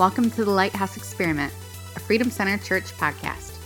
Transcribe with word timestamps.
Welcome 0.00 0.30
to 0.30 0.46
the 0.46 0.50
Lighthouse 0.50 0.96
Experiment, 0.96 1.52
a 1.94 2.00
Freedom 2.00 2.30
Center 2.30 2.56
Church 2.56 2.84
podcast. 2.96 3.58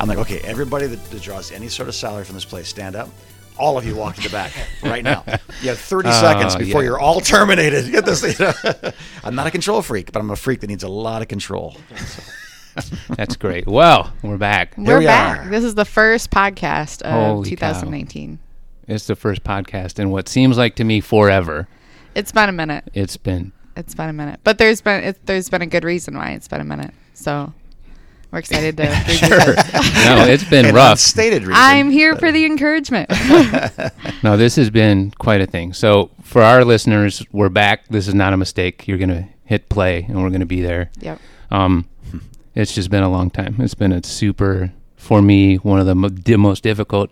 I'm 0.00 0.08
like, 0.08 0.16
okay, 0.16 0.40
everybody 0.44 0.86
that, 0.86 1.04
that 1.10 1.20
draws 1.20 1.52
any 1.52 1.68
sort 1.68 1.90
of 1.90 1.94
salary 1.94 2.24
from 2.24 2.36
this 2.36 2.46
place, 2.46 2.68
stand 2.68 2.96
up. 2.96 3.10
All 3.58 3.76
of 3.76 3.84
you 3.84 3.94
walk 3.94 4.14
to 4.14 4.22
the 4.22 4.30
back 4.30 4.52
right 4.82 5.04
now. 5.04 5.26
You 5.62 5.70
have 5.70 5.78
30 5.78 6.12
seconds 6.12 6.54
uh, 6.54 6.58
before 6.58 6.82
yeah. 6.82 6.88
you're 6.88 6.98
all 6.98 7.20
terminated. 7.20 7.90
Get 7.90 8.04
this. 8.04 8.22
You 8.22 8.46
know? 8.62 8.92
I'm 9.24 9.34
not 9.34 9.46
a 9.46 9.50
control 9.50 9.82
freak, 9.82 10.12
but 10.12 10.20
I'm 10.20 10.30
a 10.30 10.36
freak 10.36 10.60
that 10.60 10.66
needs 10.66 10.84
a 10.84 10.88
lot 10.88 11.22
of 11.22 11.28
control. 11.28 11.76
That's 13.08 13.36
great. 13.36 13.66
Well, 13.66 14.12
we're 14.22 14.36
back. 14.36 14.74
We're 14.76 14.98
we 14.98 15.06
back. 15.06 15.46
are. 15.46 15.50
This 15.50 15.64
is 15.64 15.74
the 15.74 15.86
first 15.86 16.30
podcast 16.30 17.02
of 17.02 17.12
Holy 17.12 17.50
cow. 17.56 17.72
2019. 17.72 18.38
It's 18.86 19.06
the 19.06 19.16
first 19.16 19.42
podcast 19.44 19.98
in 19.98 20.10
what 20.10 20.28
seems 20.28 20.58
like 20.58 20.76
to 20.76 20.84
me 20.84 21.00
forever. 21.00 21.68
It's 22.14 22.32
been 22.32 22.48
a 22.48 22.52
minute. 22.52 22.84
It's 22.94 23.16
been 23.16 23.52
It's 23.76 23.94
been 23.94 24.08
a 24.08 24.12
minute, 24.12 24.40
but 24.44 24.58
there's 24.58 24.80
been 24.80 25.04
it, 25.04 25.26
there's 25.26 25.48
been 25.48 25.62
a 25.62 25.66
good 25.66 25.84
reason 25.84 26.16
why 26.16 26.32
it's 26.32 26.48
been 26.48 26.60
a 26.60 26.64
minute. 26.64 26.92
So 27.14 27.52
we're 28.36 28.40
excited 28.40 28.76
to. 28.76 28.82
revisit 28.84 29.22
it. 29.30 30.04
no, 30.04 30.26
it's 30.28 30.44
been 30.44 30.66
An 30.66 30.74
rough. 30.74 30.92
Unstated 30.92 31.42
reason. 31.42 31.54
I'm 31.56 31.90
here 31.90 32.16
for 32.16 32.30
the 32.30 32.44
encouragement. 32.44 33.10
No, 34.22 34.36
this 34.36 34.56
has 34.56 34.70
been 34.70 35.12
quite 35.12 35.40
a 35.40 35.46
thing. 35.46 35.72
So 35.72 36.10
for 36.22 36.42
our 36.42 36.64
listeners, 36.64 37.24
we're 37.32 37.48
back. 37.48 37.86
This 37.88 38.08
is 38.08 38.14
not 38.14 38.32
a 38.32 38.36
mistake. 38.36 38.88
You're 38.88 38.98
gonna 38.98 39.28
hit 39.44 39.68
play, 39.68 40.04
and 40.08 40.20
we're 40.22 40.30
gonna 40.30 40.46
be 40.46 40.60
there. 40.62 40.90
yep. 40.98 41.20
Um, 41.50 41.88
it's 42.54 42.74
just 42.74 42.90
been 42.90 43.02
a 43.04 43.08
long 43.10 43.30
time. 43.30 43.56
It's 43.60 43.74
been 43.74 43.92
a 43.92 44.02
super 44.02 44.72
for 44.96 45.22
me 45.22 45.56
one 45.56 45.78
of 45.78 45.86
the 45.86 45.94
mo- 45.94 46.08
di- 46.08 46.36
most 46.36 46.62
difficult 46.64 47.10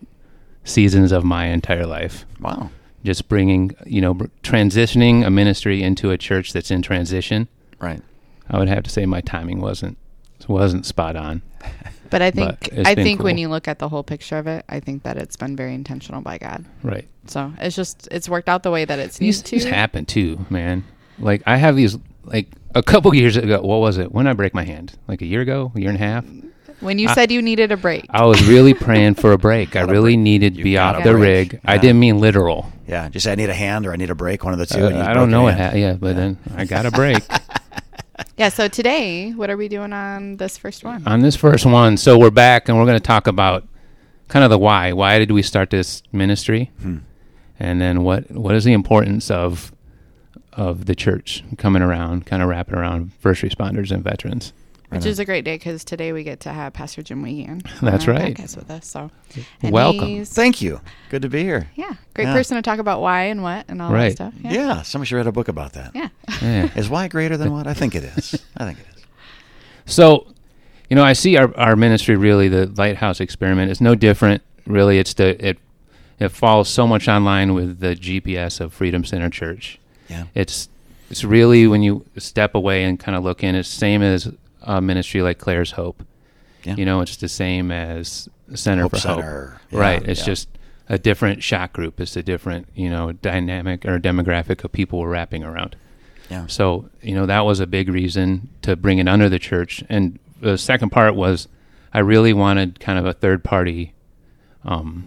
seasons 0.65 1.13
of 1.13 1.23
my 1.25 1.47
entire 1.47 1.87
life. 1.87 2.27
Wow. 2.41 2.71
Just 3.05 3.29
bringing, 3.29 3.77
you 3.87 4.01
know, 4.01 4.15
br- 4.15 4.27
transitioning 4.43 5.25
a 5.25 5.31
ministry 5.31 5.83
into 5.83 6.11
a 6.11 6.19
church 6.19 6.53
that's 6.53 6.71
in 6.71 6.83
transition. 6.83 7.47
Right. 7.79 8.01
I 8.51 8.59
would 8.59 8.69
have 8.69 8.83
to 8.85 8.91
say 8.91 9.07
my 9.07 9.21
timing 9.21 9.61
wasn't 9.61 9.99
wasn't 10.49 10.87
spot 10.87 11.17
on. 11.17 11.43
But 12.11 12.23
I 12.23 12.31
think 12.31 12.69
it's 12.69 12.89
I 12.89 12.95
been 12.95 13.05
think 13.05 13.23
when 13.23 13.39
you 13.39 13.49
look 13.49 13.67
at 13.67 13.79
the 13.81 13.89
whole 13.89 14.03
picture 14.05 14.37
of 14.39 14.47
it, 14.47 14.65
I 14.69 14.79
think 14.79 15.03
that 15.03 15.17
it's 15.17 15.37
been 15.37 15.57
very 15.57 15.75
intentional 15.75 16.21
by 16.21 16.39
God. 16.39 16.65
Right. 16.83 17.09
So 17.27 17.53
it's 17.59 17.75
just 17.75 18.07
it's 18.13 18.29
worked 18.29 18.49
out 18.49 18.63
the 18.63 18.71
way 18.71 18.85
that 18.85 18.99
it's 18.99 19.19
These 19.19 19.39
needs 19.39 19.51
things 19.51 19.65
to. 19.65 19.75
happen 19.75 20.05
too, 20.05 20.45
man. 20.51 20.85
Like 21.19 21.43
I 21.47 21.57
have 21.57 21.75
these 21.77 21.97
like 22.25 22.49
a 22.75 22.83
couple 22.83 23.13
years 23.23 23.37
ago. 23.37 23.61
What 23.63 23.79
was 23.81 23.99
it? 23.99 24.13
When 24.13 24.27
I 24.29 24.33
break 24.35 24.55
my 24.55 24.65
hand? 24.65 24.97
Like 25.09 25.23
a 25.23 25.27
year 25.27 25.41
ago, 25.41 25.73
a 25.75 25.81
year 25.81 25.89
and 25.91 25.99
a 25.99 26.05
half. 26.05 26.25
When 26.81 26.99
you 26.99 27.09
said 27.09 27.33
you 27.33 27.41
needed 27.41 27.73
a 27.73 27.77
break, 27.77 28.05
I 28.11 28.27
was 28.27 28.47
really 28.47 28.75
praying 28.75 29.15
for 29.15 29.33
a 29.33 29.39
break. 29.39 29.75
I 29.77 29.81
really 29.83 30.15
break. 30.17 30.19
needed 30.19 30.57
to 30.57 30.63
be 30.63 30.75
gotta 30.75 30.99
off 30.99 31.05
the 31.05 31.13
break. 31.13 31.53
rig. 31.53 31.61
I 31.65 31.79
didn't 31.79 31.99
mean 31.99 32.19
literal. 32.21 32.71
Yeah. 32.87 33.09
Just 33.09 33.25
say 33.25 33.33
I 33.33 33.35
need 33.37 33.49
a 33.49 33.55
hand 33.55 33.87
or 33.87 33.93
I 33.93 33.97
need 33.97 34.11
a 34.11 34.15
break. 34.15 34.45
One 34.45 34.53
of 34.53 34.59
the 34.61 34.67
two. 34.67 34.85
Uh, 34.85 34.89
and 34.91 34.99
I 34.99 35.15
don't 35.15 35.31
know 35.31 35.39
your 35.39 35.45
what. 35.45 35.55
hand. 35.57 35.73
Ha- 35.73 35.79
yeah, 35.79 35.93
but 35.95 36.15
then 36.15 36.37
I 36.55 36.65
got 36.67 36.85
a 36.85 36.91
break 36.91 37.23
yeah. 38.37 38.49
So 38.49 38.69
today, 38.69 39.33
what 39.33 39.51
are 39.51 39.57
we 39.57 39.69
doing 39.69 39.93
on 39.93 40.37
this 40.37 40.59
first 40.59 40.85
one? 40.85 41.07
on 41.07 41.21
this 41.21 41.37
first 41.37 41.67
one. 41.67 41.97
So 41.97 42.19
we're 42.19 42.31
back, 42.31 42.69
and 42.69 42.79
we're 42.79 42.85
going 42.85 42.99
to 42.99 43.01
talk 43.01 43.27
about 43.27 43.67
kind 44.29 44.45
of 44.45 44.51
the 44.51 44.59
why. 44.59 44.93
Why 44.93 45.19
did 45.19 45.31
we 45.31 45.43
start 45.43 45.71
this 45.71 46.03
ministry? 46.13 46.71
Hmm. 46.81 46.99
And 47.59 47.81
then 47.81 48.03
what? 48.03 48.31
What 48.31 48.55
is 48.55 48.65
the 48.65 48.73
importance 48.73 49.31
of 49.31 49.73
of 50.53 50.87
the 50.87 50.95
church 50.95 51.45
coming 51.59 51.83
around, 51.83 52.27
kind 52.27 52.43
of 52.43 52.49
wrapping 52.49 52.75
around 52.75 53.13
first 53.15 53.43
responders 53.43 53.91
and 53.91 54.03
veterans? 54.03 54.53
Which 54.95 55.07
is 55.07 55.19
a 55.19 55.25
great 55.25 55.45
day 55.45 55.57
because 55.57 55.85
today 55.85 56.13
we 56.13 56.23
get 56.25 56.41
to 56.41 56.53
have 56.53 56.73
Pastor 56.73 57.03
Jim 57.03 57.23
Wiegand. 57.23 57.69
That's 57.83 58.07
right. 58.07 58.35
podcast 58.37 58.57
with 58.57 58.71
us. 58.71 58.87
So 58.87 59.11
and 59.63 59.73
Welcome. 59.73 60.25
Thank 60.25 60.63
you. 60.63 60.81
Good 61.11 61.23
to 61.23 61.29
be 61.29 61.43
here. 61.43 61.69
Yeah, 61.75 61.95
great 62.15 62.25
Yeah. 62.27 62.35
person 62.35 62.57
to 62.57 62.63
talk 62.63 62.79
about 62.79 63.01
why 63.01 63.25
and 63.25 63.43
what 63.43 63.65
and 63.69 63.81
all 63.83 63.93
Right. 63.93 64.17
that 64.17 64.33
stuff. 64.33 64.35
Yeah. 64.43 64.53
Yeah. 64.53 64.83
Somebody 64.83 65.09
should 65.09 65.17
write 65.17 65.27
a 65.27 65.33
book 65.33 65.49
about 65.49 65.73
that. 65.75 65.93
Yeah. 65.95 66.09
Yeah. 66.43 66.71
Is 66.77 66.89
why 66.89 67.09
greater 67.09 67.37
than 67.37 67.53
what? 67.53 67.67
I 67.67 67.75
think 67.75 67.95
it 67.95 68.05
is. 68.05 68.43
I 68.57 68.65
think 68.65 68.79
it 68.79 68.87
is. 68.97 69.05
So, 69.87 70.27
you 70.89 70.97
know, 70.97 71.05
I 71.05 71.13
see 71.13 71.37
our, 71.37 71.55
our 71.57 71.77
ministry 71.77 72.17
really 72.17 72.49
the 72.49 72.67
lighthouse 72.67 73.21
experiment 73.21 73.71
is 73.71 73.81
no 73.81 73.95
different. 73.95 74.43
Really, 74.67 74.99
it's 74.99 75.15
the 75.15 75.47
it 75.47 75.59
it 76.21 76.29
falls 76.29 76.69
so 76.69 76.87
much 76.87 77.09
online 77.09 77.55
with 77.55 77.81
the 77.81 77.95
GPS 77.97 78.61
of 78.61 78.73
Freedom 78.73 79.05
Center 79.05 79.29
Church. 79.29 79.79
Yeah. 80.09 80.25
It's 80.35 80.69
it's 81.11 81.23
really 81.25 81.67
when 81.67 81.83
you 81.83 82.05
step 82.17 82.55
away 82.55 82.85
and 82.85 82.99
kind 82.99 83.17
of 83.17 83.23
look 83.25 83.43
in, 83.45 83.55
it's 83.55 83.69
same 83.69 84.01
as 84.03 84.33
a 84.65 84.81
ministry 84.81 85.23
like 85.23 85.39
Claire's 85.39 85.73
Hope. 85.73 86.03
Yeah. 86.65 86.77
You 86.77 86.85
know, 86.85 87.01
it's 87.01 87.17
the 87.17 87.29
same 87.29 87.71
as 87.71 88.29
Center 88.55 88.83
Hope 88.83 88.93
for 88.93 88.99
Center. 88.99 89.51
Hope. 89.51 89.73
Yeah, 89.73 89.79
right. 89.79 90.09
It's 90.09 90.21
yeah. 90.21 90.27
just 90.27 90.49
a 90.89 90.99
different 90.99 91.43
shot 91.43 91.73
group. 91.73 92.01
It's 92.01 92.17
a 92.17 92.23
different, 92.23 92.69
you 92.75 92.91
know, 92.91 93.13
dynamic 93.13 93.85
or 93.85 93.99
demographic 93.99 94.65
of 94.65 94.73
people 94.73 94.99
we're 94.99 95.11
wrapping 95.11 95.45
around. 95.45 95.77
Yeah. 96.31 96.47
So, 96.47 96.89
you 97.03 97.15
know, 97.15 97.27
that 97.27 97.41
was 97.41 97.61
a 97.61 97.67
big 97.67 97.89
reason 97.89 98.49
to 98.63 98.77
bring 98.77 98.99
it 98.99 99.09
under 99.09 99.29
the 99.29 99.39
church. 99.39 99.85
And 99.89 100.19
the 100.41 100.57
second 100.57 100.91
part 100.91 101.15
was 101.15 101.49
I 101.93 102.01
really 102.01 102.33
wanted 102.33 102.81
kind 102.81 102.99
of 102.99 103.07
a 103.07 103.13
third 103.13 103.45
party, 103.45 103.95
um, 104.65 105.07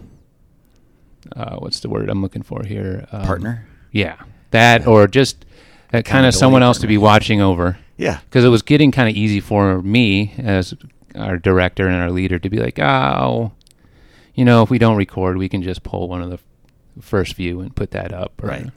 uh, 1.36 1.58
what's 1.58 1.80
the 1.80 1.90
word 1.90 2.10
I'm 2.10 2.22
looking 2.22 2.44
for 2.44 2.64
here? 2.64 3.08
Um, 3.12 3.24
Partner. 3.24 3.68
Yeah. 3.92 4.18
That 4.52 4.88
or 4.88 5.08
just 5.08 5.46
uh, 5.92 6.02
kind 6.02 6.26
of 6.26 6.34
someone 6.34 6.64
else 6.64 6.80
to 6.80 6.88
be 6.88 6.98
watching 6.98 7.42
over. 7.42 7.78
Yeah. 7.98 8.20
Because 8.26 8.46
it 8.46 8.50
was 8.50 8.62
getting 8.62 8.92
kind 8.92 9.10
of 9.10 9.16
easy 9.16 9.40
for 9.40 9.82
me 9.82 10.34
as 10.38 10.74
our 11.16 11.38
director 11.38 11.88
and 11.88 11.96
our 11.96 12.12
leader 12.12 12.38
to 12.40 12.50
be 12.50 12.58
like, 12.60 12.78
oh, 12.80 13.52
you 14.36 14.46
know, 14.46 14.62
if 14.62 14.70
we 14.70 14.78
don't 14.78 14.98
record, 14.98 15.38
we 15.38 15.50
can 15.50 15.64
just 15.64 15.82
pull 15.84 16.08
one 16.08 16.22
of 16.22 16.30
the 16.30 16.40
first 17.02 17.34
view 17.36 17.60
and 17.60 17.76
put 17.76 17.92
that 17.92 18.14
up. 18.14 18.42
or- 18.44 18.48
Right. 18.50 18.70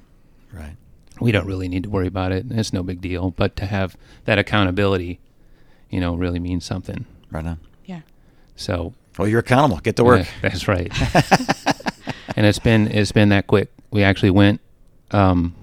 Right. 0.53 0.77
we 1.21 1.33
don't 1.33 1.47
really 1.47 1.69
need 1.69 1.83
to 1.85 1.91
worry 1.91 2.07
about 2.07 2.33
it. 2.33 2.47
It's 2.51 2.73
no 2.73 2.83
big 2.83 3.01
deal. 3.03 3.31
But 3.31 3.55
to 3.57 3.67
have 3.67 3.97
that 4.25 4.39
accountability, 4.39 5.21
you 5.91 6.01
know, 6.01 6.15
really 6.15 6.39
means 6.41 6.65
something. 6.65 7.05
Right 7.31 7.45
on. 7.47 7.61
Yeah. 7.85 8.01
So 8.57 8.95
Well, 9.19 9.29
you're 9.29 9.41
accountable. 9.41 9.79
Get 9.81 9.97
to 9.97 10.05
work. 10.05 10.27
yeah, 10.27 10.49
that's 10.51 10.67
right. 10.67 10.91
and 12.37 12.47
it's 12.47 12.59
been 12.59 12.89
it's 12.89 13.13
been 13.13 13.29
that 13.31 13.47
quick. 13.47 13.71
We 13.91 14.03
actually 14.03 14.31
went 14.31 14.61
um, 15.11 15.55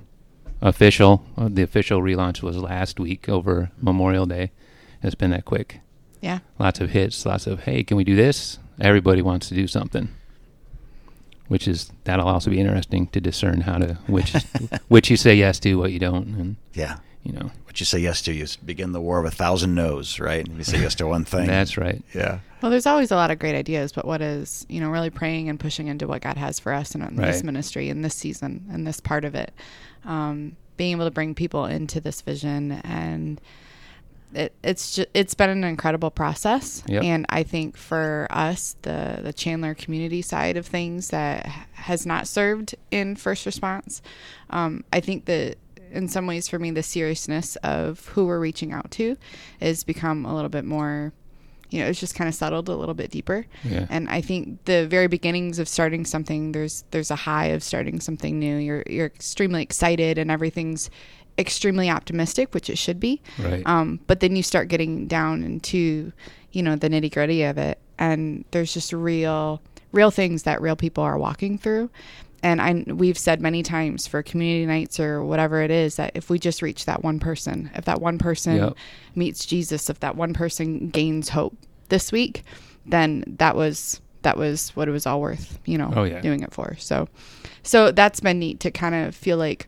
official. 0.61 1.25
uh, 1.37 1.49
The 1.51 1.61
official 1.63 2.01
relaunch 2.01 2.41
was 2.41 2.57
last 2.57 2.99
week 2.99 3.27
over 3.29 3.71
Memorial 3.81 4.25
Day. 4.25 4.51
It's 5.03 5.15
been 5.15 5.31
that 5.31 5.45
quick. 5.45 5.79
Yeah. 6.21 6.39
Lots 6.59 6.79
of 6.81 6.89
hits. 6.91 7.25
Lots 7.25 7.45
of 7.47 7.61
hey, 7.63 7.83
can 7.83 7.97
we 7.97 8.03
do 8.03 8.15
this? 8.15 8.59
Everybody 8.79 9.21
wants 9.21 9.47
to 9.49 9.55
do 9.55 9.67
something. 9.67 10.09
Which 11.47 11.67
is 11.67 11.91
that'll 12.03 12.27
also 12.27 12.49
be 12.51 12.59
interesting 12.59 13.07
to 13.07 13.21
discern 13.21 13.61
how 13.61 13.77
to 13.77 13.93
which 14.07 14.33
which 14.89 15.09
you 15.09 15.15
say 15.15 15.33
yes 15.35 15.59
to, 15.61 15.75
what 15.75 15.91
you 15.93 15.99
don't, 15.99 16.27
and 16.27 16.55
Yeah. 16.73 16.97
you 17.23 17.31
know. 17.31 17.51
What 17.65 17.79
you 17.79 17.85
say 17.85 17.99
yes 17.99 18.21
to, 18.23 18.33
you 18.33 18.45
begin 18.65 18.91
the 18.91 18.99
war 18.99 19.19
of 19.19 19.25
a 19.25 19.31
thousand 19.31 19.73
no's, 19.75 20.19
right? 20.19 20.45
If 20.45 20.57
you 20.57 20.63
say 20.63 20.81
yes 20.81 20.95
to 20.95 21.07
one 21.07 21.23
thing. 21.33 21.45
That's 21.47 21.77
right. 21.77 22.01
yeah. 22.13 22.39
Well, 22.61 22.71
there's 22.71 22.87
always 22.87 23.11
a 23.11 23.15
lot 23.15 23.29
of 23.31 23.37
great 23.39 23.55
ideas, 23.55 23.91
but 23.93 24.03
what 24.05 24.19
is, 24.21 24.65
you 24.67 24.81
know, 24.81 24.89
really 24.89 25.11
praying 25.11 25.47
and 25.47 25.59
pushing 25.59 25.87
into 25.87 26.07
what 26.07 26.21
God 26.23 26.37
has 26.37 26.59
for 26.59 26.73
us 26.73 26.95
in 26.95 27.01
this 27.15 27.35
Right. 27.35 27.43
ministry 27.43 27.89
in 27.89 28.01
this 28.01 28.15
season 28.15 28.65
and 28.71 28.85
this 28.87 28.99
part 28.99 29.23
of 29.23 29.35
it. 29.35 29.53
Um, 30.05 30.55
being 30.77 30.91
able 30.93 31.05
to 31.05 31.11
bring 31.11 31.33
people 31.33 31.65
into 31.65 31.99
this 31.99 32.21
vision 32.21 32.71
and 32.83 33.41
it, 34.33 34.53
it's 34.63 34.95
just, 34.95 35.07
it's 35.13 35.33
been 35.33 35.49
an 35.49 35.63
incredible 35.63 36.11
process. 36.11 36.83
Yep. 36.87 37.03
And 37.03 37.25
I 37.29 37.43
think 37.43 37.77
for 37.77 38.27
us, 38.29 38.75
the, 38.81 39.19
the 39.23 39.33
Chandler 39.33 39.73
community 39.73 40.21
side 40.21 40.57
of 40.57 40.65
things 40.65 41.09
that 41.09 41.45
has 41.73 42.05
not 42.05 42.27
served 42.27 42.75
in 42.91 43.15
first 43.15 43.45
response, 43.45 44.01
um, 44.49 44.83
I 44.91 44.99
think 44.99 45.25
that 45.25 45.57
in 45.91 46.07
some 46.09 46.27
ways 46.27 46.47
for 46.47 46.59
me, 46.59 46.71
the 46.71 46.83
seriousness 46.83 47.55
of 47.57 48.05
who 48.07 48.25
we're 48.25 48.39
reaching 48.39 48.73
out 48.73 48.91
to 48.91 49.17
is 49.61 49.83
become 49.83 50.25
a 50.25 50.35
little 50.35 50.49
bit 50.49 50.65
more 50.65 51.13
you 51.69 51.81
know, 51.81 51.87
it's 51.87 51.99
just 51.99 52.15
kind 52.15 52.27
of 52.27 52.35
settled 52.35 52.69
a 52.69 52.75
little 52.75 52.95
bit 52.95 53.11
deeper. 53.11 53.45
Yeah. 53.63 53.87
And 53.89 54.09
I 54.09 54.21
think 54.21 54.63
the 54.65 54.87
very 54.87 55.07
beginnings 55.07 55.59
of 55.59 55.67
starting 55.67 56.05
something, 56.05 56.51
there's 56.53 56.83
there's 56.91 57.11
a 57.11 57.15
high 57.15 57.47
of 57.47 57.63
starting 57.63 57.99
something 57.99 58.39
new. 58.39 58.57
You're 58.57 58.83
you're 58.87 59.05
extremely 59.05 59.61
excited 59.61 60.17
and 60.17 60.31
everything's 60.31 60.89
extremely 61.37 61.89
optimistic, 61.89 62.53
which 62.53 62.69
it 62.69 62.77
should 62.77 62.99
be. 62.99 63.21
Right. 63.37 63.63
Um, 63.65 63.99
but 64.07 64.21
then 64.21 64.35
you 64.35 64.43
start 64.43 64.69
getting 64.69 65.07
down 65.07 65.43
into, 65.43 66.11
you 66.51 66.63
know, 66.63 66.75
the 66.75 66.89
nitty 66.89 67.13
gritty 67.13 67.43
of 67.43 67.57
it, 67.57 67.79
and 67.97 68.45
there's 68.51 68.73
just 68.73 68.93
real 68.93 69.61
real 69.91 70.11
things 70.11 70.43
that 70.43 70.61
real 70.61 70.75
people 70.75 71.03
are 71.03 71.17
walking 71.17 71.57
through. 71.57 71.89
And 72.43 72.61
I, 72.61 72.83
we've 72.93 73.17
said 73.17 73.41
many 73.41 73.63
times 73.63 74.05
for 74.07 74.21
community 74.21 74.65
nights 74.65 74.99
or 74.99 75.23
whatever 75.23 75.61
it 75.61 75.71
is 75.71 75.95
that 75.95 76.11
if 76.13 76.29
we 76.29 76.37
just 76.37 76.61
reach 76.61 76.85
that 76.85 77.03
one 77.03 77.19
person, 77.19 77.71
if 77.75 77.85
that 77.85 77.99
one 77.99 78.17
person 78.19 78.55
Yep. 78.57 78.73
meets 79.15 79.45
Jesus, 79.45 79.89
if 79.89 79.99
that 80.01 80.15
one 80.15 80.33
person 80.33 80.89
gains 80.89 81.29
hope 81.29 81.55
this 81.89 82.11
week, 82.11 82.43
then 82.85 83.23
that 83.39 83.55
was 83.55 84.01
that 84.21 84.37
was 84.37 84.69
what 84.75 84.87
it 84.87 84.91
was 84.91 85.05
all 85.05 85.21
worth, 85.21 85.57
you 85.65 85.77
know, 85.77 85.91
Oh, 85.95 86.03
yeah. 86.03 86.19
doing 86.21 86.41
it 86.43 86.53
for. 86.53 86.75
So, 86.79 87.07
so 87.63 87.91
that's 87.91 88.19
been 88.19 88.39
neat 88.39 88.59
to 88.61 88.71
kind 88.71 88.93
of 88.93 89.15
feel 89.15 89.37
like 89.37 89.67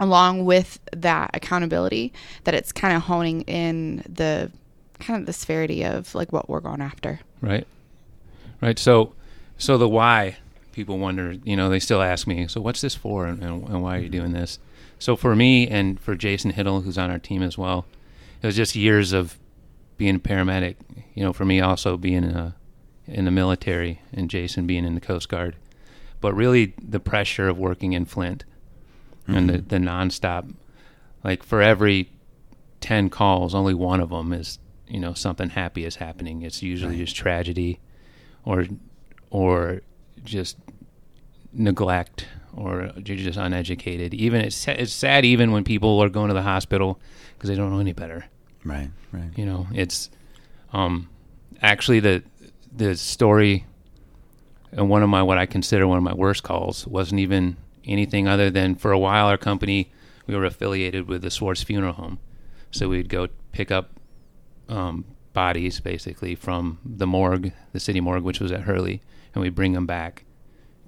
along 0.00 0.44
with 0.44 0.78
that 0.92 1.30
accountability 1.34 2.12
that 2.44 2.54
it's 2.54 2.72
kind 2.72 2.94
of 2.96 3.02
honing 3.02 3.42
in 3.42 4.02
the 4.08 4.50
kind 4.98 5.20
of 5.20 5.26
the 5.26 5.32
severity 5.32 5.84
of 5.84 6.14
like 6.14 6.32
what 6.32 6.48
we're 6.48 6.60
going 6.60 6.80
after 6.80 7.20
right 7.40 7.66
right 8.60 8.78
so 8.78 9.12
so 9.58 9.76
the 9.78 9.88
why 9.88 10.36
people 10.72 10.98
wonder 10.98 11.36
you 11.44 11.56
know 11.56 11.68
they 11.68 11.78
still 11.78 12.02
ask 12.02 12.26
me 12.26 12.48
so 12.48 12.60
what's 12.60 12.80
this 12.80 12.94
for 12.94 13.26
and, 13.26 13.42
and, 13.42 13.68
and 13.68 13.82
why 13.82 13.96
are 13.96 14.00
you 14.00 14.08
doing 14.08 14.32
this 14.32 14.58
so 14.98 15.14
for 15.14 15.36
me 15.36 15.68
and 15.68 16.00
for 16.00 16.14
jason 16.14 16.52
hiddle 16.52 16.82
who's 16.82 16.98
on 16.98 17.10
our 17.10 17.18
team 17.18 17.42
as 17.42 17.56
well 17.56 17.86
it 18.42 18.46
was 18.46 18.56
just 18.56 18.74
years 18.74 19.12
of 19.12 19.38
being 19.96 20.16
a 20.16 20.18
paramedic 20.18 20.76
you 21.14 21.22
know 21.22 21.32
for 21.32 21.44
me 21.44 21.60
also 21.60 21.96
being 21.96 22.24
a, 22.24 22.54
in 23.06 23.24
the 23.24 23.30
military 23.30 24.00
and 24.12 24.30
jason 24.30 24.66
being 24.66 24.84
in 24.84 24.94
the 24.94 25.00
coast 25.00 25.28
guard 25.28 25.56
but 26.20 26.34
really 26.34 26.74
the 26.82 27.00
pressure 27.00 27.48
of 27.48 27.58
working 27.58 27.92
in 27.92 28.04
flint 28.04 28.44
mm-hmm. 29.22 29.34
and 29.34 29.50
the, 29.50 29.58
the 29.58 29.76
nonstop 29.76 30.52
like 31.22 31.42
for 31.42 31.62
every 31.62 32.10
10 32.80 33.10
calls 33.10 33.54
only 33.54 33.74
one 33.74 34.00
of 34.00 34.10
them 34.10 34.32
is 34.32 34.58
you 34.88 34.98
know 34.98 35.14
something 35.14 35.50
happy 35.50 35.84
is 35.84 35.96
happening 35.96 36.42
it's 36.42 36.62
usually 36.62 36.96
right. 36.96 37.04
just 37.04 37.16
tragedy 37.16 37.80
or 38.44 38.66
or 39.30 39.80
just 40.24 40.56
neglect 41.52 42.26
or 42.54 42.90
you're 43.04 43.16
just 43.16 43.38
uneducated. 43.38 44.14
Even 44.14 44.40
it's 44.40 44.66
it's 44.68 44.92
sad 44.92 45.24
even 45.24 45.52
when 45.52 45.64
people 45.64 46.02
are 46.02 46.08
going 46.08 46.28
to 46.28 46.34
the 46.34 46.42
hospital 46.42 47.00
because 47.34 47.48
they 47.48 47.56
don't 47.56 47.70
know 47.70 47.78
any 47.78 47.92
better. 47.92 48.24
Right, 48.64 48.90
right. 49.12 49.30
You 49.36 49.46
know, 49.46 49.66
it's 49.74 50.10
um 50.72 51.08
actually 51.60 52.00
the 52.00 52.22
the 52.74 52.96
story 52.96 53.66
and 54.72 54.88
one 54.88 55.02
of 55.02 55.08
my 55.08 55.22
what 55.22 55.38
I 55.38 55.46
consider 55.46 55.86
one 55.86 55.98
of 55.98 56.04
my 56.04 56.14
worst 56.14 56.42
calls 56.42 56.86
wasn't 56.86 57.20
even 57.20 57.56
anything 57.84 58.28
other 58.28 58.50
than 58.50 58.74
for 58.74 58.92
a 58.92 58.98
while 58.98 59.26
our 59.26 59.36
company 59.36 59.90
we 60.26 60.36
were 60.36 60.44
affiliated 60.44 61.08
with 61.08 61.22
the 61.22 61.30
Swartz 61.30 61.62
Funeral 61.62 61.94
Home, 61.94 62.18
so 62.70 62.88
we'd 62.88 63.08
go 63.08 63.28
pick 63.50 63.70
up 63.70 63.90
um, 64.68 65.04
bodies 65.32 65.80
basically 65.80 66.34
from 66.34 66.78
the 66.84 67.06
morgue, 67.06 67.52
the 67.72 67.80
city 67.80 68.00
morgue, 68.00 68.24
which 68.24 68.40
was 68.40 68.52
at 68.52 68.62
Hurley, 68.62 69.02
and 69.34 69.42
we 69.42 69.50
bring 69.50 69.72
them 69.72 69.86
back 69.86 70.24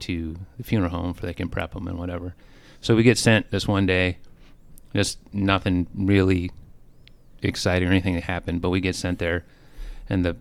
to 0.00 0.36
the 0.56 0.64
funeral 0.64 0.90
home 0.90 1.14
for 1.14 1.26
they 1.26 1.34
can 1.34 1.48
prep 1.48 1.72
them 1.72 1.88
and 1.88 1.98
whatever. 1.98 2.34
So 2.80 2.94
we 2.94 3.02
get 3.02 3.18
sent 3.18 3.50
this 3.50 3.66
one 3.66 3.86
day, 3.86 4.18
just 4.94 5.18
nothing 5.32 5.86
really 5.94 6.50
exciting 7.42 7.88
or 7.88 7.90
anything 7.90 8.14
that 8.14 8.24
happened, 8.24 8.60
but 8.60 8.70
we 8.70 8.80
get 8.80 8.94
sent 8.94 9.18
there, 9.18 9.44
and 10.08 10.24
the 10.24 10.36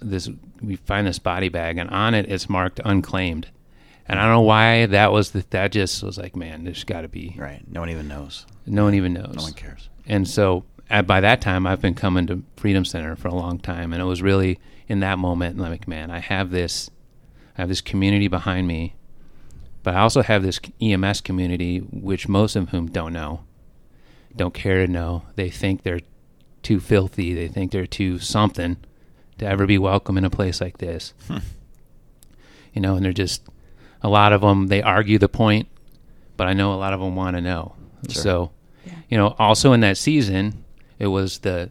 this 0.00 0.28
we 0.60 0.76
find 0.76 1.06
this 1.06 1.18
body 1.18 1.48
bag, 1.48 1.78
and 1.78 1.90
on 1.90 2.14
it 2.14 2.30
it's 2.30 2.48
marked 2.48 2.80
unclaimed. 2.84 3.48
And 4.08 4.20
I 4.20 4.22
don't 4.22 4.34
know 4.34 4.40
why 4.42 4.86
that 4.86 5.10
was 5.10 5.32
the, 5.32 5.44
that 5.50 5.72
just 5.72 6.02
was 6.02 6.16
like, 6.16 6.36
man, 6.36 6.62
there's 6.62 6.84
got 6.84 7.00
to 7.00 7.08
be 7.08 7.34
right. 7.36 7.60
No 7.68 7.80
one 7.80 7.90
even 7.90 8.06
knows. 8.06 8.46
No 8.64 8.84
one 8.84 8.94
even 8.94 9.12
knows. 9.12 9.34
No 9.34 9.42
one 9.42 9.52
cares. 9.52 9.88
And 10.06 10.28
so 10.28 10.64
at, 10.88 11.06
by 11.06 11.20
that 11.20 11.40
time, 11.40 11.66
I've 11.66 11.80
been 11.80 11.94
coming 11.94 12.26
to 12.28 12.42
Freedom 12.56 12.84
Center 12.84 13.16
for 13.16 13.28
a 13.28 13.34
long 13.34 13.58
time, 13.58 13.92
and 13.92 14.00
it 14.00 14.06
was 14.06 14.22
really 14.22 14.58
in 14.88 15.00
that 15.00 15.18
moment, 15.18 15.58
like, 15.58 15.88
man, 15.88 16.10
I 16.10 16.20
have 16.20 16.50
this, 16.50 16.90
I 17.56 17.62
have 17.62 17.68
this 17.68 17.80
community 17.80 18.28
behind 18.28 18.68
me, 18.68 18.94
but 19.82 19.94
I 19.94 20.00
also 20.00 20.22
have 20.22 20.42
this 20.42 20.60
EMS 20.80 21.20
community, 21.20 21.78
which 21.78 22.28
most 22.28 22.56
of 22.56 22.70
whom 22.70 22.88
don't 22.88 23.12
know, 23.12 23.44
don't 24.34 24.54
care 24.54 24.84
to 24.84 24.92
know. 24.92 25.22
They 25.34 25.50
think 25.50 25.82
they're 25.82 26.00
too 26.62 26.80
filthy. 26.80 27.34
They 27.34 27.48
think 27.48 27.72
they're 27.72 27.86
too 27.86 28.18
something 28.18 28.76
to 29.38 29.46
ever 29.46 29.66
be 29.66 29.78
welcome 29.78 30.18
in 30.18 30.24
a 30.24 30.30
place 30.30 30.60
like 30.60 30.78
this. 30.78 31.14
Hmm. 31.26 31.38
You 32.74 32.82
know, 32.82 32.96
and 32.96 33.02
they're 33.02 33.14
just 33.14 33.42
a 34.02 34.08
lot 34.10 34.34
of 34.34 34.42
them. 34.42 34.66
They 34.66 34.82
argue 34.82 35.16
the 35.16 35.30
point, 35.30 35.66
but 36.36 36.46
I 36.46 36.52
know 36.52 36.74
a 36.74 36.76
lot 36.76 36.92
of 36.92 37.00
them 37.00 37.16
want 37.16 37.34
to 37.34 37.40
know. 37.40 37.74
Sure. 38.10 38.22
So, 38.22 38.50
yeah. 38.84 38.92
you 39.08 39.16
know, 39.16 39.34
also 39.38 39.72
in 39.72 39.80
that 39.80 39.96
season, 39.96 40.62
it 40.98 41.08
was 41.08 41.40
the 41.40 41.70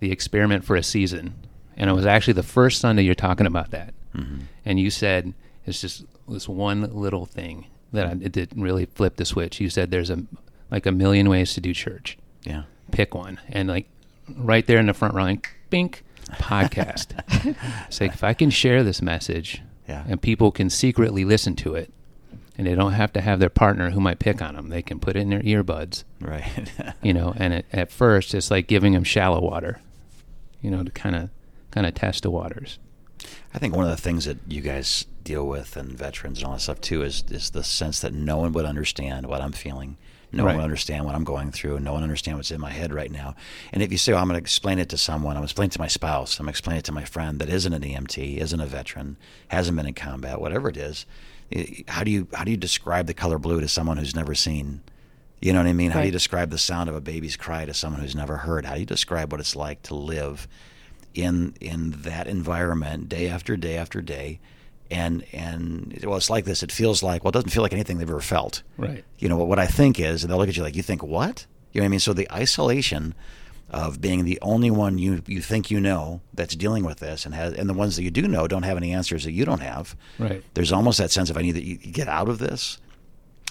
the 0.00 0.10
experiment 0.10 0.64
for 0.64 0.76
a 0.76 0.82
season, 0.82 1.34
and 1.76 1.88
it 1.88 1.92
was 1.92 2.06
actually 2.06 2.34
the 2.34 2.42
first 2.42 2.80
Sunday 2.80 3.02
you're 3.02 3.14
talking 3.14 3.46
about 3.46 3.70
that, 3.70 3.94
mm-hmm. 4.14 4.40
and 4.64 4.80
you 4.80 4.90
said 4.90 5.34
it's 5.66 5.80
just 5.80 6.04
this 6.28 6.48
one 6.48 6.82
little 6.94 7.26
thing 7.26 7.66
that 7.92 8.06
I, 8.06 8.10
it 8.12 8.32
didn't 8.32 8.62
really 8.62 8.86
flip 8.86 9.16
the 9.16 9.24
switch. 9.24 9.60
You 9.60 9.70
said 9.70 9.90
there's 9.90 10.10
a 10.10 10.24
like 10.70 10.86
a 10.86 10.92
million 10.92 11.28
ways 11.28 11.54
to 11.54 11.60
do 11.60 11.72
church. 11.74 12.18
Yeah, 12.42 12.64
pick 12.90 13.14
one, 13.14 13.40
and 13.48 13.68
like 13.68 13.88
right 14.36 14.66
there 14.66 14.78
in 14.78 14.86
the 14.86 14.94
front 14.94 15.14
row, 15.14 15.36
bink 15.70 16.04
podcast. 16.32 17.14
it's 17.86 18.00
like 18.00 18.14
if 18.14 18.24
I 18.24 18.34
can 18.34 18.50
share 18.50 18.82
this 18.82 19.02
message, 19.02 19.62
yeah. 19.88 20.04
and 20.08 20.20
people 20.20 20.50
can 20.50 20.70
secretly 20.70 21.24
listen 21.24 21.54
to 21.56 21.74
it, 21.74 21.92
and 22.58 22.66
they 22.66 22.74
don't 22.74 22.92
have 22.92 23.12
to 23.14 23.20
have 23.20 23.40
their 23.40 23.50
partner 23.50 23.90
who 23.90 24.00
might 24.00 24.18
pick 24.18 24.42
on 24.42 24.54
them. 24.54 24.68
They 24.68 24.82
can 24.82 25.00
put 25.00 25.16
it 25.16 25.20
in 25.20 25.30
their 25.30 25.40
earbuds, 25.40 26.04
right? 26.20 26.44
you 27.02 27.14
know, 27.14 27.34
and 27.36 27.54
it, 27.54 27.66
at 27.72 27.90
first 27.90 28.34
it's 28.34 28.50
like 28.50 28.66
giving 28.66 28.92
them 28.92 29.04
shallow 29.04 29.40
water, 29.40 29.80
you 30.60 30.70
know, 30.70 30.82
to 30.82 30.90
kind 30.90 31.16
of 31.16 31.30
kind 31.70 31.86
of 31.86 31.94
test 31.94 32.24
the 32.24 32.30
waters. 32.30 32.78
I 33.54 33.58
think 33.58 33.74
one 33.74 33.84
of 33.84 33.90
the 33.90 33.96
things 33.96 34.24
that 34.26 34.38
you 34.46 34.60
guys 34.60 35.06
deal 35.22 35.46
with 35.46 35.76
and 35.76 35.96
veterans 35.96 36.38
and 36.38 36.46
all 36.46 36.54
that 36.54 36.60
stuff 36.60 36.80
too 36.80 37.02
is 37.02 37.24
is 37.30 37.50
the 37.50 37.64
sense 37.64 38.00
that 38.00 38.12
no 38.12 38.38
one 38.38 38.52
would 38.52 38.66
understand 38.66 39.26
what 39.26 39.40
I'm 39.40 39.52
feeling. 39.52 39.96
No 40.34 40.44
right. 40.44 40.52
one 40.52 40.58
would 40.58 40.64
understand 40.64 41.04
what 41.04 41.14
I'm 41.14 41.24
going 41.24 41.52
through, 41.52 41.76
and 41.76 41.84
no 41.84 41.92
one 41.92 42.02
understand 42.02 42.38
what's 42.38 42.50
in 42.50 42.60
my 42.60 42.70
head 42.70 42.94
right 42.94 43.10
now. 43.10 43.34
And 43.70 43.82
if 43.82 43.92
you 43.92 43.98
say, 43.98 44.14
oh, 44.14 44.16
"I'm 44.16 44.28
going 44.28 44.38
to 44.38 44.42
explain 44.42 44.78
it 44.78 44.88
to 44.88 44.96
someone," 44.96 45.36
I'm 45.36 45.44
explaining 45.44 45.68
it 45.68 45.72
to 45.72 45.80
my 45.80 45.88
spouse, 45.88 46.40
I'm 46.40 46.48
explaining 46.48 46.78
it 46.78 46.84
to 46.86 46.92
my 46.92 47.04
friend 47.04 47.38
that 47.38 47.50
isn't 47.50 47.72
an 47.72 47.82
EMT, 47.82 48.38
isn't 48.38 48.60
a 48.60 48.66
veteran, 48.66 49.18
hasn't 49.48 49.76
been 49.76 49.86
in 49.86 49.92
combat, 49.92 50.40
whatever 50.40 50.70
it 50.70 50.78
is 50.78 51.04
how 51.88 52.04
do 52.04 52.10
you 52.10 52.28
how 52.34 52.44
do 52.44 52.50
you 52.50 52.56
describe 52.56 53.06
the 53.06 53.14
color 53.14 53.38
blue 53.38 53.60
to 53.60 53.68
someone 53.68 53.96
who's 53.96 54.14
never 54.14 54.34
seen 54.34 54.82
you 55.42 55.52
know 55.52 55.58
what 55.58 55.66
i 55.66 55.72
mean? 55.72 55.88
Right. 55.88 55.94
how 55.94 56.00
do 56.02 56.06
you 56.06 56.12
describe 56.12 56.50
the 56.50 56.58
sound 56.58 56.88
of 56.88 56.94
a 56.94 57.00
baby's 57.00 57.36
cry 57.36 57.64
to 57.64 57.74
someone 57.74 58.00
who's 58.00 58.14
never 58.14 58.38
heard? 58.38 58.64
How 58.64 58.74
do 58.74 58.80
you 58.80 58.86
describe 58.86 59.32
what 59.32 59.40
it's 59.40 59.56
like 59.56 59.82
to 59.82 59.94
live 59.94 60.46
in 61.14 61.54
in 61.60 61.90
that 62.02 62.28
environment 62.28 63.08
day 63.08 63.28
after 63.28 63.56
day 63.56 63.76
after 63.76 64.00
day? 64.00 64.38
And 64.88 65.24
and 65.32 65.98
well 66.04 66.16
it's 66.16 66.30
like 66.30 66.44
this. 66.44 66.62
It 66.62 66.70
feels 66.70 67.02
like 67.02 67.24
well 67.24 67.30
it 67.30 67.34
doesn't 67.34 67.50
feel 67.50 67.64
like 67.64 67.72
anything 67.72 67.98
they've 67.98 68.08
ever 68.08 68.20
felt. 68.20 68.62
Right. 68.78 69.04
You 69.18 69.28
know 69.28 69.36
what, 69.36 69.48
what 69.48 69.58
i 69.58 69.66
think 69.66 69.98
is 69.98 70.22
and 70.22 70.30
they'll 70.30 70.38
look 70.38 70.48
at 70.48 70.56
you 70.56 70.62
like 70.62 70.76
you 70.76 70.82
think 70.82 71.02
what? 71.02 71.46
You 71.72 71.80
know 71.80 71.84
what 71.84 71.86
i 71.86 71.90
mean? 71.90 72.00
So 72.00 72.12
the 72.12 72.30
isolation 72.30 73.12
of 73.72 74.00
being 74.00 74.24
the 74.24 74.38
only 74.42 74.70
one 74.70 74.98
you 74.98 75.22
you 75.26 75.40
think 75.40 75.70
you 75.70 75.80
know 75.80 76.20
that's 76.34 76.54
dealing 76.54 76.84
with 76.84 76.98
this 76.98 77.24
and 77.24 77.34
has 77.34 77.54
and 77.54 77.68
the 77.68 77.74
ones 77.74 77.96
that 77.96 78.02
you 78.02 78.10
do 78.10 78.28
know 78.28 78.46
don't 78.46 78.64
have 78.64 78.76
any 78.76 78.92
answers 78.92 79.24
that 79.24 79.32
you 79.32 79.44
don't 79.44 79.62
have. 79.62 79.96
Right. 80.18 80.44
There's 80.54 80.72
almost 80.72 80.98
that 80.98 81.10
sense 81.10 81.30
of 81.30 81.36
I 81.36 81.42
need 81.42 81.54
to 81.54 81.88
get 81.88 82.08
out 82.08 82.28
of 82.28 82.38
this. 82.38 82.78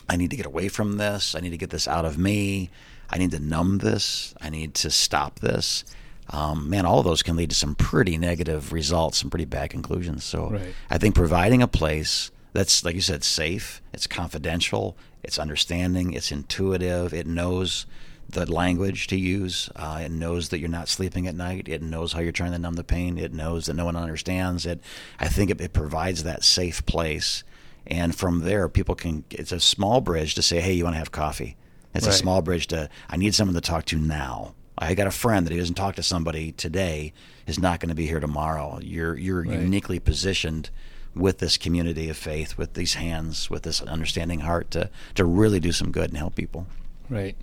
I 0.08 0.18
need 0.18 0.30
to 0.30 0.36
get 0.36 0.46
away 0.46 0.68
from 0.68 0.98
this. 0.98 1.36
I 1.36 1.40
need 1.40 1.52
to 1.52 1.58
get 1.58 1.72
this 1.72 1.88
out 1.88 2.06
of 2.06 2.18
me. 2.18 2.70
I 3.10 3.18
need 3.18 3.32
to 3.32 3.40
numb 3.40 3.80
this. 3.80 4.34
I 4.40 4.50
need 4.50 4.74
to 4.76 4.92
stop 4.92 5.40
this. 5.40 5.84
Um, 6.30 6.70
man, 6.70 6.86
all 6.86 7.00
of 7.00 7.06
those 7.06 7.24
can 7.24 7.36
lead 7.36 7.50
to 7.50 7.56
some 7.56 7.76
pretty 7.76 8.18
negative 8.18 8.72
results, 8.72 9.18
some 9.18 9.30
pretty 9.30 9.46
bad 9.46 9.70
conclusions. 9.70 10.24
So 10.24 10.52
right. 10.52 10.74
I 10.90 10.98
think 10.98 11.16
providing 11.16 11.62
a 11.62 11.68
place 11.68 12.32
that's, 12.54 12.86
like 12.86 12.96
you 12.96 13.02
said, 13.02 13.24
safe, 13.24 13.82
it's 13.94 14.08
confidential, 14.08 14.98
it's 15.24 15.40
understanding, 15.40 16.14
it's 16.14 16.32
intuitive, 16.32 17.14
it 17.14 17.28
knows 17.28 17.86
the 18.32 18.52
language 18.52 19.08
to 19.08 19.18
use. 19.18 19.70
Uh, 19.76 20.02
it 20.04 20.12
knows 20.12 20.50
that 20.50 20.60
you're 20.60 20.70
not 20.70 20.90
sleeping 20.90 21.28
at 21.28 21.36
night. 21.36 21.68
It 21.68 21.82
knows 21.82 22.14
how 22.14 22.20
you're 22.20 22.32
trying 22.32 22.52
to 22.52 22.60
numb 22.60 22.76
the 22.76 22.84
pain. 22.84 23.18
It 23.18 23.34
knows 23.34 23.66
that 23.66 23.74
no 23.74 23.86
one 23.86 23.96
understands 23.96 24.66
it. 24.66 24.82
I 25.20 25.28
think 25.28 25.52
it, 25.52 25.62
it 25.62 25.74
provides 25.74 26.24
that 26.24 26.44
safe 26.44 26.86
place. 26.86 27.44
And 27.88 28.16
from 28.16 28.40
there, 28.40 28.70
people 28.70 28.96
can, 28.96 29.24
it's 29.30 29.52
a 29.52 29.60
small 29.60 30.02
bridge 30.02 30.36
to 30.36 30.42
say, 30.42 30.62
hey, 30.62 30.74
you 30.74 30.84
want 30.84 30.96
to 30.96 31.00
have 31.00 31.12
coffee? 31.12 31.58
It's 31.94 32.06
right. 32.06 32.14
a 32.14 32.18
small 32.18 32.42
bridge 32.42 32.68
to, 32.68 32.90
I 33.10 33.18
need 33.18 33.36
someone 33.36 33.56
to 33.56 33.62
talk 33.62 33.86
to 33.86 33.98
now. 33.98 34.56
I 34.78 34.94
got 34.94 35.08
a 35.08 35.12
friend 35.12 35.46
that 35.46 35.52
he 35.52 35.60
doesn't 35.60 35.76
talk 35.76 35.96
to 35.96 36.04
somebody 36.04 36.52
today 36.54 37.14
is 37.46 37.60
not 37.60 37.80
going 37.80 37.90
to 37.90 37.96
be 37.96 38.08
here 38.08 38.20
tomorrow. 38.20 38.80
You're, 38.82 39.18
you're 39.18 39.44
right. 39.44 39.60
uniquely 39.60 40.00
positioned 40.00 40.70
with 41.14 41.40
this 41.40 41.58
community 41.58 42.10
of 42.10 42.18
faith, 42.18 42.58
with 42.58 42.74
these 42.74 42.94
hands, 42.94 43.50
with 43.50 43.64
this 43.64 43.82
understanding 43.82 44.40
heart 44.40 44.72
to, 44.72 44.90
to 45.16 45.26
really 45.26 45.60
do 45.60 45.72
some 45.72 45.92
good 45.92 46.10
and 46.10 46.18
help 46.18 46.36
people. 46.36 46.68
Right 47.10 47.36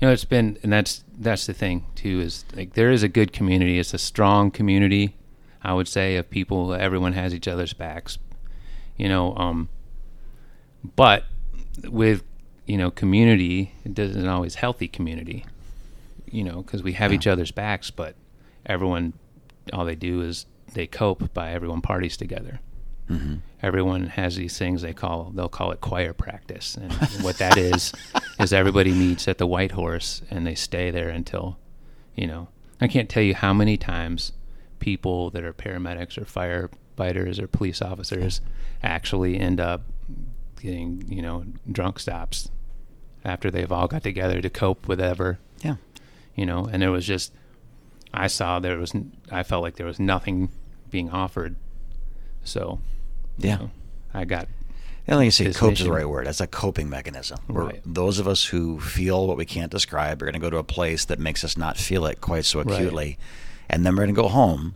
you 0.00 0.06
know, 0.06 0.12
it's 0.12 0.24
been, 0.24 0.58
and 0.62 0.72
that's 0.72 1.04
that's 1.18 1.46
the 1.46 1.52
thing 1.52 1.86
too. 1.94 2.20
Is 2.20 2.44
like 2.54 2.74
there 2.74 2.90
is 2.90 3.02
a 3.02 3.08
good 3.08 3.32
community. 3.32 3.78
It's 3.78 3.94
a 3.94 3.98
strong 3.98 4.50
community, 4.50 5.16
I 5.62 5.74
would 5.74 5.88
say, 5.88 6.16
of 6.16 6.30
people. 6.30 6.72
Everyone 6.72 7.14
has 7.14 7.34
each 7.34 7.48
other's 7.48 7.72
backs. 7.72 8.18
You 8.96 9.08
know, 9.08 9.34
um, 9.36 9.68
but 10.96 11.24
with 11.84 12.22
you 12.66 12.76
know 12.76 12.90
community, 12.90 13.72
it 13.84 13.94
doesn't 13.94 14.28
always 14.28 14.56
healthy 14.56 14.86
community. 14.86 15.44
You 16.30 16.44
know, 16.44 16.62
because 16.62 16.82
we 16.82 16.92
have 16.92 17.10
yeah. 17.10 17.16
each 17.16 17.26
other's 17.26 17.50
backs, 17.50 17.90
but 17.90 18.14
everyone, 18.66 19.14
all 19.72 19.84
they 19.84 19.94
do 19.96 20.20
is 20.20 20.46
they 20.74 20.86
cope 20.86 21.32
by 21.34 21.52
everyone 21.52 21.80
parties 21.80 22.16
together. 22.16 22.60
Mm-hmm. 23.10 23.36
Everyone 23.62 24.06
has 24.06 24.36
these 24.36 24.56
things 24.58 24.82
they 24.82 24.92
call 24.92 25.32
they'll 25.34 25.48
call 25.48 25.72
it 25.72 25.80
choir 25.80 26.12
practice, 26.12 26.76
and 26.76 26.92
what 27.22 27.38
that 27.38 27.56
is 27.56 27.92
is 28.40 28.52
everybody 28.52 28.92
meets 28.92 29.26
at 29.28 29.38
the 29.38 29.46
White 29.46 29.72
Horse 29.72 30.22
and 30.30 30.46
they 30.46 30.54
stay 30.54 30.90
there 30.90 31.08
until, 31.08 31.58
you 32.14 32.26
know, 32.26 32.48
I 32.80 32.88
can't 32.88 33.08
tell 33.08 33.22
you 33.22 33.34
how 33.34 33.52
many 33.52 33.76
times 33.76 34.32
people 34.78 35.30
that 35.30 35.42
are 35.42 35.52
paramedics 35.52 36.16
or 36.16 36.24
firefighters 36.24 37.40
or 37.40 37.48
police 37.48 37.82
officers 37.82 38.40
actually 38.82 39.38
end 39.38 39.60
up 39.60 39.82
getting 40.60 41.04
you 41.08 41.22
know 41.22 41.44
drunk 41.70 41.98
stops 41.98 42.50
after 43.24 43.50
they've 43.50 43.72
all 43.72 43.88
got 43.88 44.02
together 44.02 44.40
to 44.40 44.50
cope 44.50 44.88
with 44.88 45.00
ever. 45.00 45.38
Yeah. 45.60 45.76
You 46.34 46.46
know, 46.46 46.68
and 46.70 46.82
it 46.82 46.90
was 46.90 47.06
just 47.06 47.32
I 48.12 48.26
saw 48.26 48.58
there 48.58 48.78
was 48.78 48.94
I 49.30 49.42
felt 49.42 49.62
like 49.62 49.76
there 49.76 49.86
was 49.86 50.00
nothing 50.00 50.50
being 50.90 51.10
offered. 51.10 51.56
So, 52.42 52.80
Yeah. 53.38 53.68
I 54.14 54.24
got 54.24 54.48
And 55.06 55.16
like 55.16 55.24
you 55.26 55.30
say, 55.30 55.44
his 55.44 55.56
cope 55.56 55.72
is 55.74 55.80
the 55.84 55.90
right 55.92 56.08
word. 56.08 56.26
That's 56.26 56.40
a 56.40 56.46
coping 56.46 56.88
mechanism. 56.90 57.38
Where 57.46 57.64
Right. 57.64 57.82
Those 57.86 58.18
of 58.18 58.28
us 58.28 58.44
who 58.46 58.78
feel 58.80 59.26
what 59.26 59.36
we 59.36 59.46
can't 59.46 59.70
describe 59.72 60.20
are 60.22 60.26
going 60.26 60.34
to 60.34 60.38
go 60.40 60.50
to 60.50 60.58
a 60.58 60.64
place 60.64 61.04
that 61.06 61.18
makes 61.18 61.44
us 61.44 61.56
not 61.56 61.76
feel 61.78 62.04
it 62.06 62.20
quite 62.20 62.44
so 62.44 62.62
Right. 62.62 62.74
acutely, 62.74 63.18
and 63.70 63.86
then 63.86 63.94
we're 63.94 64.04
going 64.04 64.14
to 64.14 64.20
go 64.22 64.28
home. 64.28 64.74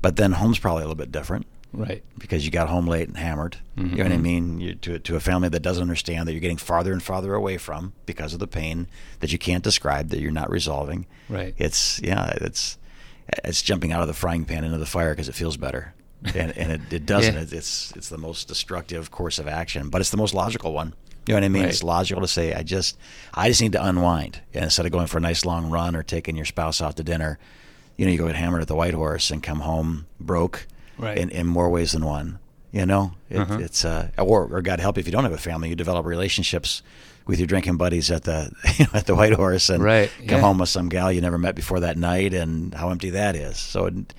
But 0.00 0.16
then 0.16 0.32
home's 0.32 0.58
probably 0.58 0.82
a 0.82 0.86
little 0.86 0.94
bit 0.96 1.10
different 1.12 1.46
right. 1.72 2.02
because 2.18 2.44
you 2.44 2.50
got 2.50 2.68
home 2.68 2.86
late 2.86 3.08
and 3.08 3.16
hammered. 3.16 3.56
You 3.76 3.84
know 3.84 4.02
what 4.04 4.12
I 4.12 4.16
Mhm. 4.16 4.22
mean? 4.22 4.60
You're 4.60 4.74
to 4.76 4.98
to 4.98 5.16
a 5.16 5.20
family 5.20 5.48
that 5.50 5.60
doesn't 5.60 5.82
understand 5.82 6.28
that 6.28 6.32
you're 6.32 6.40
getting 6.40 6.56
farther 6.58 6.92
and 6.92 7.02
farther 7.02 7.34
away 7.34 7.56
from 7.58 7.92
because 8.06 8.32
of 8.34 8.38
the 8.40 8.46
pain 8.46 8.86
that 9.20 9.32
you 9.32 9.38
can't 9.38 9.64
describe 9.64 10.10
that 10.10 10.20
you're 10.20 10.30
not 10.30 10.50
resolving. 10.50 11.06
Right. 11.28 11.54
It's 11.58 12.00
yeah, 12.02 12.36
it's 12.40 12.78
it's 13.44 13.60
jumping 13.62 13.92
out 13.92 14.02
of 14.02 14.08
the 14.08 14.14
frying 14.14 14.44
pan 14.44 14.64
into 14.64 14.76
the 14.78 14.86
fire 14.86 15.12
because 15.12 15.28
it 15.28 15.34
feels 15.34 15.56
better, 15.56 15.94
and 16.34 16.56
and 16.56 16.72
it, 16.72 16.92
it 16.92 17.06
doesn't. 17.06 17.34
Yeah. 17.34 17.58
It's 17.58 17.92
it's 17.96 18.08
the 18.08 18.18
most 18.18 18.48
destructive 18.48 19.10
course 19.10 19.38
of 19.38 19.46
action, 19.48 19.88
but 19.90 20.00
it's 20.00 20.10
the 20.10 20.16
most 20.16 20.34
logical 20.34 20.72
one. 20.72 20.94
You 21.26 21.32
know 21.34 21.36
what 21.40 21.44
I 21.44 21.48
mean? 21.48 21.62
Right. 21.62 21.70
It's 21.70 21.82
logical 21.82 22.20
to 22.22 22.28
say 22.28 22.52
I 22.54 22.62
just 22.62 22.96
I 23.32 23.48
just 23.48 23.60
need 23.62 23.72
to 23.72 23.84
unwind 23.84 24.40
and 24.52 24.64
instead 24.64 24.84
of 24.86 24.92
going 24.92 25.06
for 25.06 25.18
a 25.18 25.20
nice 25.22 25.44
long 25.44 25.70
run 25.70 25.96
or 25.96 26.02
taking 26.02 26.36
your 26.36 26.44
spouse 26.46 26.80
out 26.82 26.96
to 26.96 27.02
dinner. 27.04 27.38
You 27.96 28.04
know, 28.06 28.12
you 28.12 28.18
go 28.18 28.26
get 28.26 28.36
hammered 28.36 28.60
at 28.60 28.68
the 28.68 28.74
White 28.74 28.94
Horse 28.94 29.30
and 29.30 29.42
come 29.42 29.60
home 29.60 30.06
broke 30.18 30.66
Right. 30.98 31.16
in, 31.18 31.30
in 31.30 31.46
more 31.46 31.68
ways 31.70 31.92
than 31.92 32.04
one. 32.04 32.38
You 32.72 32.86
know, 32.86 33.14
it, 33.30 33.38
Uh-huh. 33.38 33.58
it's 33.60 33.84
uh, 33.84 34.10
or 34.18 34.48
or 34.52 34.62
God 34.62 34.80
help 34.80 34.96
you 34.96 35.00
if 35.00 35.06
you 35.06 35.12
don't 35.12 35.22
have 35.24 35.32
a 35.32 35.38
family, 35.38 35.68
you 35.68 35.76
develop 35.76 36.04
relationships 36.06 36.82
with 37.26 37.38
your 37.38 37.46
drinking 37.46 37.76
buddies 37.76 38.10
at 38.10 38.24
the 38.24 38.50
you 38.78 38.84
know, 38.86 38.90
at 38.98 39.06
the 39.06 39.14
White 39.14 39.32
Horse 39.32 39.70
and 39.70 39.82
Right, 39.82 40.10
come 40.18 40.28
yeah. 40.28 40.40
home 40.40 40.58
with 40.58 40.68
some 40.68 40.88
gal 40.88 41.10
you 41.12 41.20
never 41.20 41.38
met 41.38 41.54
before 41.54 41.80
that 41.80 41.96
night, 41.96 42.34
and 42.34 42.74
how 42.74 42.90
empty 42.90 43.10
that 43.10 43.34
is. 43.36 43.56
So, 43.58 43.86
it- 43.86 44.12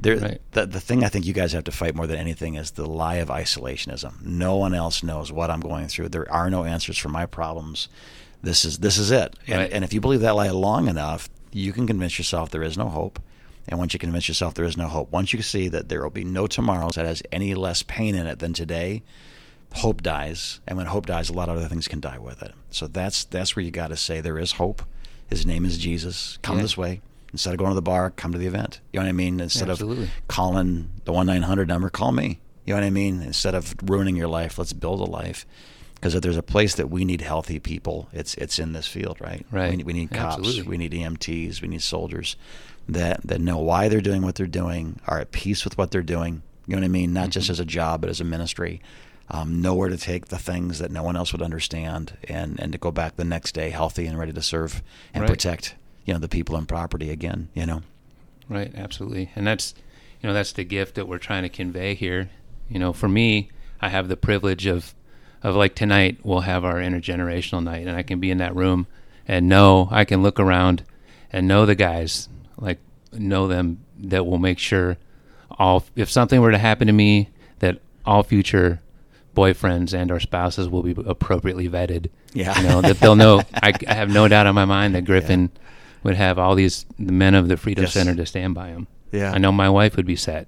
there, 0.00 0.16
Right. 0.18 0.40
the 0.52 0.66
the 0.66 0.80
thing 0.80 1.02
I 1.04 1.08
think 1.08 1.26
you 1.26 1.32
guys 1.32 1.52
have 1.52 1.64
to 1.64 1.72
fight 1.72 1.94
more 1.94 2.06
than 2.06 2.18
anything 2.18 2.54
is 2.54 2.72
the 2.72 2.86
lie 2.86 3.16
of 3.16 3.28
isolationism. 3.28 4.22
No 4.24 4.56
one 4.56 4.74
else 4.74 5.02
knows 5.02 5.30
what 5.32 5.50
I'm 5.50 5.60
going 5.60 5.88
through. 5.88 6.10
There 6.10 6.30
are 6.32 6.48
no 6.50 6.64
answers 6.64 6.96
for 6.98 7.08
my 7.08 7.26
problems. 7.26 7.88
This 8.42 8.64
is 8.64 8.78
this 8.78 8.98
is 8.98 9.10
it. 9.10 9.34
And, 9.46 9.58
Right. 9.60 9.72
and 9.72 9.84
if 9.84 9.92
you 9.92 10.00
believe 10.00 10.20
that 10.20 10.36
lie 10.36 10.50
long 10.50 10.88
enough, 10.88 11.28
you 11.52 11.72
can 11.72 11.86
convince 11.86 12.18
yourself 12.18 12.50
there 12.50 12.62
is 12.62 12.78
no 12.78 12.88
hope. 12.88 13.20
And 13.66 13.78
once 13.78 13.92
you 13.92 13.98
convince 13.98 14.28
yourself 14.28 14.54
there 14.54 14.64
is 14.64 14.76
no 14.78 14.86
hope, 14.88 15.10
once 15.12 15.32
you 15.34 15.42
see 15.42 15.68
that 15.68 15.88
there 15.88 16.02
will 16.02 16.08
be 16.10 16.24
no 16.24 16.46
tomorrow 16.46 16.90
that 16.90 17.04
has 17.04 17.22
any 17.32 17.54
less 17.54 17.82
pain 17.82 18.14
in 18.14 18.26
it 18.26 18.38
than 18.38 18.54
today, 18.54 19.02
hope 19.74 20.02
dies. 20.02 20.60
And 20.66 20.78
when 20.78 20.86
hope 20.86 21.04
dies, 21.06 21.28
a 21.28 21.34
lot 21.34 21.48
of 21.50 21.56
other 21.58 21.68
things 21.68 21.86
can 21.88 22.00
die 22.00 22.18
with 22.18 22.42
it. 22.42 22.52
So 22.70 22.86
that's 22.86 23.24
that's 23.24 23.56
where 23.56 23.64
you 23.64 23.70
got 23.70 23.88
to 23.88 23.96
say 23.96 24.20
there 24.20 24.38
is 24.38 24.52
hope. 24.52 24.82
His 25.28 25.44
name 25.44 25.66
is 25.66 25.76
Jesus. 25.76 26.38
Come 26.42 26.56
Yeah. 26.56 26.62
this 26.62 26.76
way. 26.78 27.00
Instead 27.32 27.52
of 27.52 27.58
going 27.58 27.70
to 27.70 27.74
the 27.74 27.82
bar, 27.82 28.10
come 28.10 28.32
to 28.32 28.38
the 28.38 28.46
event. 28.46 28.80
You 28.92 29.00
know 29.00 29.04
what 29.06 29.10
I 29.10 29.12
mean? 29.12 29.38
Instead 29.40 29.68
Absolutely. 29.68 30.04
of 30.04 30.10
calling 30.28 30.90
the 31.04 31.12
one 31.12 31.26
nine 31.26 31.42
hundred 31.42 31.68
number, 31.68 31.90
call 31.90 32.12
me. 32.12 32.40
You 32.64 32.74
know 32.74 32.80
what 32.80 32.86
I 32.86 32.90
mean? 32.90 33.22
Instead 33.22 33.54
of 33.54 33.74
ruining 33.82 34.16
your 34.16 34.28
life, 34.28 34.58
let's 34.58 34.72
build 34.72 35.00
a 35.00 35.04
life. 35.10 35.46
Because 35.94 36.14
if 36.14 36.22
there's 36.22 36.36
a 36.36 36.42
place 36.42 36.76
that 36.76 36.88
we 36.90 37.04
need 37.04 37.20
healthy 37.20 37.58
people, 37.58 38.08
it's 38.12 38.34
it's 38.36 38.58
in 38.58 38.72
this 38.72 38.86
field, 38.86 39.18
right? 39.20 39.44
Right. 39.50 39.70
We 39.70 39.76
need, 39.76 39.86
we 39.86 39.92
need 39.94 40.10
cops. 40.10 40.38
Absolutely. 40.38 40.62
We 40.70 40.78
need 40.78 40.92
EMTs. 40.92 41.60
We 41.60 41.68
need 41.68 41.82
soldiers 41.82 42.36
that 42.88 43.20
that 43.26 43.40
know 43.40 43.58
why 43.58 43.88
they're 43.88 44.00
doing 44.00 44.22
what 44.22 44.36
they're 44.36 44.46
doing, 44.46 45.00
are 45.06 45.18
at 45.20 45.32
peace 45.32 45.64
with 45.64 45.76
what 45.76 45.90
they're 45.90 46.02
doing. 46.02 46.42
You 46.66 46.76
know 46.76 46.80
what 46.80 46.84
I 46.84 46.88
mean? 46.88 47.12
Not 47.12 47.30
just 47.30 47.48
Mhm. 47.48 47.50
as 47.50 47.60
a 47.60 47.64
job, 47.64 48.00
but 48.02 48.10
as 48.10 48.20
a 48.20 48.24
ministry. 48.24 48.80
Um, 49.30 49.60
know 49.60 49.74
where 49.74 49.88
to 49.90 49.98
take 49.98 50.28
the 50.28 50.38
things 50.38 50.78
that 50.78 50.90
no 50.90 51.02
one 51.02 51.16
else 51.16 51.32
would 51.32 51.42
understand, 51.42 52.16
and 52.24 52.58
and 52.60 52.72
to 52.72 52.78
go 52.78 52.90
back 52.90 53.16
the 53.16 53.24
next 53.24 53.52
day 53.52 53.70
healthy 53.70 54.06
and 54.06 54.18
ready 54.18 54.32
to 54.32 54.40
serve 54.42 54.82
and 55.12 55.22
Right. 55.22 55.30
protect 55.30 55.74
you 56.04 56.12
know 56.12 56.20
the 56.20 56.28
people 56.28 56.56
and 56.56 56.68
property 56.68 57.10
again. 57.10 57.48
You 57.54 57.66
know. 57.66 57.82
Right, 58.48 58.74
absolutely. 58.74 59.30
And 59.36 59.46
that's 59.46 59.74
you 60.20 60.26
know, 60.26 60.34
that's 60.34 60.52
the 60.52 60.64
gift 60.64 60.96
that 60.96 61.06
we're 61.06 61.18
trying 61.18 61.44
to 61.44 61.48
convey 61.48 61.94
here. 61.94 62.30
You 62.68 62.78
know, 62.78 62.92
for 62.92 63.08
me, 63.08 63.50
I 63.80 63.88
have 63.88 64.08
the 64.08 64.16
privilege 64.16 64.66
of 64.66 64.94
of 65.42 65.54
like 65.54 65.74
tonight 65.74 66.18
we'll 66.24 66.40
have 66.40 66.64
our 66.64 66.76
intergenerational 66.76 67.62
night 67.62 67.86
and 67.86 67.96
I 67.96 68.02
can 68.02 68.18
be 68.18 68.30
in 68.30 68.38
that 68.38 68.56
room 68.56 68.88
and 69.28 69.48
know 69.48 69.86
I 69.92 70.04
can 70.04 70.20
look 70.20 70.40
around 70.40 70.82
and 71.32 71.46
know 71.46 71.64
the 71.64 71.76
guys, 71.76 72.28
like 72.56 72.78
know 73.12 73.46
them 73.46 73.84
that 73.98 74.26
will 74.26 74.38
make 74.38 74.58
sure 74.58 74.96
all 75.58 75.84
if 75.94 76.10
something 76.10 76.40
were 76.40 76.50
to 76.50 76.58
happen 76.58 76.86
to 76.88 76.92
me 76.92 77.28
that 77.60 77.78
all 78.04 78.22
future 78.22 78.80
boyfriends 79.36 79.94
and 79.94 80.10
or 80.10 80.18
spouses 80.18 80.68
will 80.68 80.82
be 80.82 80.94
appropriately 81.06 81.68
vetted. 81.68 82.10
Yeah. 82.32 82.60
You 82.60 82.68
know, 82.68 82.80
that 82.80 82.98
they'll 82.98 83.14
know 83.14 83.42
I, 83.54 83.72
I 83.86 83.94
have 83.94 84.10
no 84.10 84.26
doubt 84.26 84.46
in 84.46 84.54
my 84.56 84.64
mind 84.64 84.96
that 84.96 85.04
Griffin 85.04 85.50
would 86.02 86.14
have 86.16 86.38
all 86.38 86.54
these 86.54 86.86
the 86.98 87.12
men 87.12 87.34
of 87.34 87.48
the 87.48 87.56
Freedom 87.56 87.84
Yes. 87.84 87.92
Center 87.94 88.14
to 88.14 88.26
stand 88.26 88.54
by 88.54 88.68
him. 88.68 88.86
Yeah. 89.12 89.32
I 89.32 89.38
know 89.38 89.52
my 89.52 89.68
wife 89.70 89.96
would 89.96 90.06
be 90.06 90.16
set. 90.16 90.46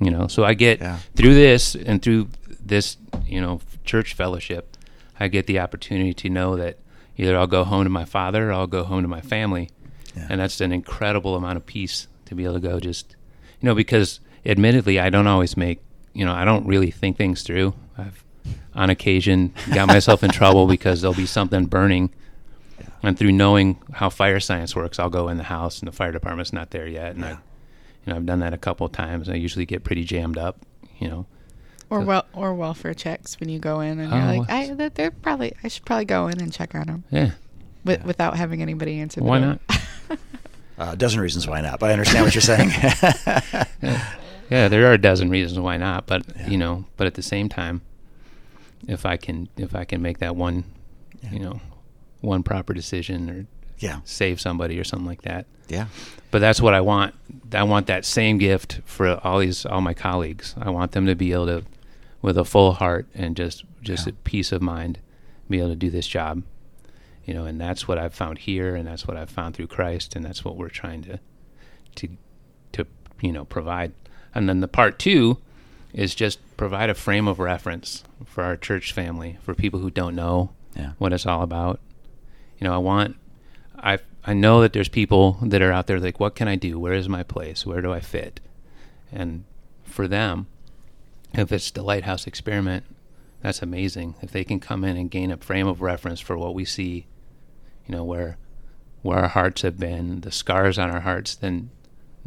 You 0.00 0.10
know, 0.12 0.28
so 0.28 0.44
I 0.44 0.54
get 0.54 0.80
Yeah. 0.80 0.98
through 1.16 1.34
this 1.34 1.74
and 1.74 2.00
through 2.00 2.28
this, 2.64 2.96
you 3.26 3.40
know, 3.40 3.60
church 3.84 4.14
fellowship, 4.14 4.76
I 5.18 5.26
get 5.26 5.46
the 5.48 5.58
opportunity 5.58 6.14
to 6.14 6.28
know 6.30 6.56
that 6.56 6.78
either 7.16 7.36
I'll 7.36 7.48
go 7.48 7.64
home 7.64 7.82
to 7.82 7.90
my 7.90 8.04
father 8.04 8.50
or 8.50 8.52
I'll 8.52 8.68
go 8.68 8.84
home 8.84 9.02
to 9.02 9.08
my 9.08 9.20
family. 9.20 9.70
Yeah. 10.16 10.28
And 10.30 10.40
that's 10.40 10.60
an 10.60 10.70
incredible 10.70 11.34
amount 11.34 11.56
of 11.56 11.66
peace 11.66 12.06
to 12.26 12.36
be 12.36 12.44
able 12.44 12.54
to 12.54 12.60
go 12.60 12.78
just, 12.78 13.16
you 13.60 13.66
know, 13.66 13.74
because 13.74 14.20
admittedly, 14.46 15.00
I 15.00 15.10
don't 15.10 15.26
always 15.26 15.56
make, 15.56 15.80
you 16.14 16.24
know, 16.24 16.32
I 16.32 16.44
don't 16.44 16.64
really 16.66 16.92
think 16.92 17.16
things 17.16 17.42
through. 17.42 17.74
I've 17.96 18.22
on 18.76 18.90
occasion 18.90 19.52
got 19.74 19.88
myself 19.88 20.22
in 20.22 20.30
trouble 20.30 20.68
because 20.68 21.00
there'll 21.00 21.14
be 21.14 21.26
something 21.26 21.64
burning. 21.66 22.10
And 23.02 23.16
through 23.18 23.32
knowing 23.32 23.78
how 23.92 24.10
fire 24.10 24.40
science 24.40 24.74
works, 24.74 24.98
I'll 24.98 25.10
go 25.10 25.28
in 25.28 25.36
the 25.36 25.44
house 25.44 25.78
and 25.78 25.86
the 25.88 25.92
fire 25.92 26.10
department's 26.12 26.52
not 26.52 26.70
there 26.70 26.86
yet. 26.88 27.14
And 27.14 27.24
I, 27.24 27.30
you 27.30 27.36
know, 28.06 28.16
I've 28.16 28.26
done 28.26 28.40
that 28.40 28.52
a 28.52 28.58
couple 28.58 28.86
of 28.86 28.92
times. 28.92 29.28
I 29.28 29.34
usually 29.34 29.66
get 29.66 29.84
pretty 29.84 30.04
jammed 30.04 30.36
up, 30.38 30.56
you 30.98 31.08
know. 31.08 31.26
Or 31.90 32.00
So- 32.00 32.06
well, 32.06 32.26
or 32.34 32.54
welfare 32.54 32.94
checks 32.94 33.38
when 33.40 33.48
you 33.48 33.58
go 33.60 33.80
in 33.80 33.98
and 34.00 34.12
you're 34.12 34.40
like, 34.40 34.50
I, 34.50 34.74
they're- 34.74 34.90
they're 34.90 35.10
probably, 35.10 35.52
I 35.62 35.68
should 35.68 35.84
probably 35.84 36.04
go 36.06 36.26
in 36.28 36.40
and 36.40 36.52
check 36.52 36.74
on 36.74 36.86
them 36.86 37.04
Yeah. 37.10 37.30
with, 37.84 38.00
Yeah. 38.00 38.06
without 38.06 38.36
having 38.36 38.62
anybody 38.62 38.98
answer. 39.00 39.22
Why 39.22 39.38
door. 39.40 39.58
not? 39.68 39.80
Uh, 40.80 40.90
a 40.92 40.96
dozen 40.96 41.18
reasons 41.18 41.44
why 41.48 41.60
not, 41.60 41.80
but 41.80 41.90
I 41.90 41.92
understand 41.92 42.24
what 42.24 42.36
you're 42.36 42.40
saying. 42.40 42.70
Yeah. 42.70 43.64
yeah, 44.48 44.68
there 44.68 44.88
are 44.88 44.92
a 44.92 44.98
dozen 44.98 45.28
reasons 45.28 45.58
why 45.58 45.76
not, 45.76 46.06
but 46.06 46.22
Yeah. 46.36 46.48
you 46.50 46.56
know, 46.56 46.84
but 46.96 47.08
at 47.08 47.14
the 47.14 47.22
same 47.22 47.48
time, 47.48 47.82
if 48.86 49.04
I 49.04 49.16
can, 49.16 49.48
if 49.56 49.74
I 49.74 49.84
can 49.84 50.00
make 50.02 50.18
that 50.18 50.36
one, 50.36 50.62
Yeah. 51.20 51.32
you 51.32 51.38
know, 51.40 51.60
one 52.20 52.42
proper 52.42 52.74
decision 52.74 53.30
or 53.30 53.46
yeah, 53.78 54.00
save 54.04 54.40
somebody 54.40 54.78
or 54.78 54.84
something 54.84 55.06
like 55.06 55.22
that. 55.22 55.46
yeah, 55.68 55.86
But 56.32 56.40
that's 56.40 56.60
what 56.60 56.74
I 56.74 56.80
want. 56.80 57.14
I 57.52 57.62
want 57.62 57.86
that 57.86 58.04
same 58.04 58.38
gift 58.38 58.80
for 58.84 59.20
all 59.24 59.38
these, 59.38 59.64
all 59.64 59.80
my 59.80 59.94
colleagues. 59.94 60.54
I 60.60 60.70
want 60.70 60.92
them 60.92 61.06
to 61.06 61.14
be 61.14 61.32
able 61.32 61.46
to, 61.46 61.64
with 62.20 62.36
a 62.36 62.44
full 62.44 62.72
heart 62.72 63.06
and 63.14 63.36
just, 63.36 63.64
just 63.80 64.06
Yeah. 64.06 64.10
a 64.10 64.16
peace 64.24 64.50
of 64.50 64.62
mind, 64.62 64.98
be 65.48 65.58
able 65.60 65.68
to 65.68 65.76
do 65.76 65.90
this 65.90 66.08
job. 66.08 66.42
You 67.24 67.34
know, 67.34 67.44
and 67.44 67.60
that's 67.60 67.86
what 67.86 67.98
I've 67.98 68.14
found 68.14 68.38
here, 68.38 68.74
and 68.74 68.86
that's 68.86 69.06
what 69.06 69.16
I've 69.16 69.30
found 69.30 69.54
through 69.54 69.66
Christ, 69.68 70.16
and 70.16 70.24
that's 70.24 70.44
what 70.44 70.56
we're 70.56 70.70
trying 70.70 71.02
to, 71.02 71.20
to, 71.96 72.08
to, 72.72 72.86
you 73.20 73.30
know, 73.32 73.44
provide. 73.44 73.92
And 74.34 74.48
then 74.48 74.60
the 74.60 74.66
part 74.68 74.98
two 74.98 75.38
is 75.92 76.14
just 76.14 76.38
provide 76.56 76.88
a 76.90 76.94
frame 76.94 77.28
of 77.28 77.38
reference 77.38 78.02
for 78.24 78.42
our 78.42 78.56
church 78.56 78.92
family, 78.92 79.36
for 79.42 79.54
people 79.54 79.78
who 79.80 79.90
don't 79.90 80.16
know 80.16 80.50
yeah, 80.74 80.92
what 80.98 81.12
it's 81.12 81.26
all 81.26 81.42
about. 81.42 81.80
You 82.58 82.66
know, 82.66 82.74
I 82.74 82.78
want 82.78 83.16
I 83.76 83.98
I 84.24 84.34
know 84.34 84.60
that 84.60 84.72
there's 84.72 84.88
people 84.88 85.38
that 85.42 85.62
are 85.62 85.72
out 85.72 85.86
there 85.86 86.00
like 86.00 86.20
what 86.20 86.34
can 86.34 86.48
I 86.48 86.56
do? 86.56 86.78
Where 86.78 86.92
is 86.94 87.08
my 87.08 87.22
place? 87.22 87.64
Where 87.64 87.80
do 87.80 87.92
I 87.92 88.00
fit? 88.00 88.40
And 89.12 89.44
for 89.84 90.06
them, 90.06 90.46
if 91.32 91.52
it's 91.52 91.70
the 91.70 91.82
lighthouse 91.82 92.26
experiment, 92.26 92.84
that's 93.42 93.62
amazing. 93.62 94.16
If 94.22 94.32
they 94.32 94.44
can 94.44 94.60
come 94.60 94.84
in 94.84 94.96
and 94.96 95.10
gain 95.10 95.30
a 95.30 95.36
frame 95.36 95.66
of 95.66 95.80
reference 95.80 96.20
for 96.20 96.36
what 96.36 96.54
we 96.54 96.64
see, 96.64 97.06
you 97.86 97.94
know, 97.94 98.04
where 98.04 98.36
where 99.02 99.18
our 99.18 99.28
hearts 99.28 99.62
have 99.62 99.78
been, 99.78 100.20
the 100.20 100.32
scars 100.32 100.78
on 100.78 100.90
our 100.90 101.00
hearts, 101.00 101.36
then 101.36 101.70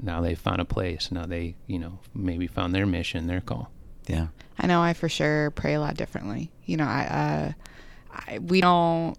now 0.01 0.21
they've 0.21 0.39
found 0.39 0.61
a 0.61 0.65
place. 0.65 1.11
Now 1.11 1.25
they, 1.25 1.55
you 1.67 1.77
know, 1.77 1.99
maybe 2.13 2.47
found 2.47 2.73
their 2.73 2.85
mission, 2.85 3.27
their 3.27 3.41
call. 3.41 3.69
yeah, 4.07 4.27
I 4.57 4.67
know 4.67 4.81
I 4.81 4.93
for 4.93 5.09
sure 5.09 5.51
pray 5.51 5.73
a 5.73 5.79
lot 5.79 5.97
differently. 5.97 6.49
You 6.65 6.77
know, 6.77 6.85
I, 6.85 7.03
uh, 7.05 7.51
I 8.11 8.39
we 8.39 8.61
don't. 8.61 9.17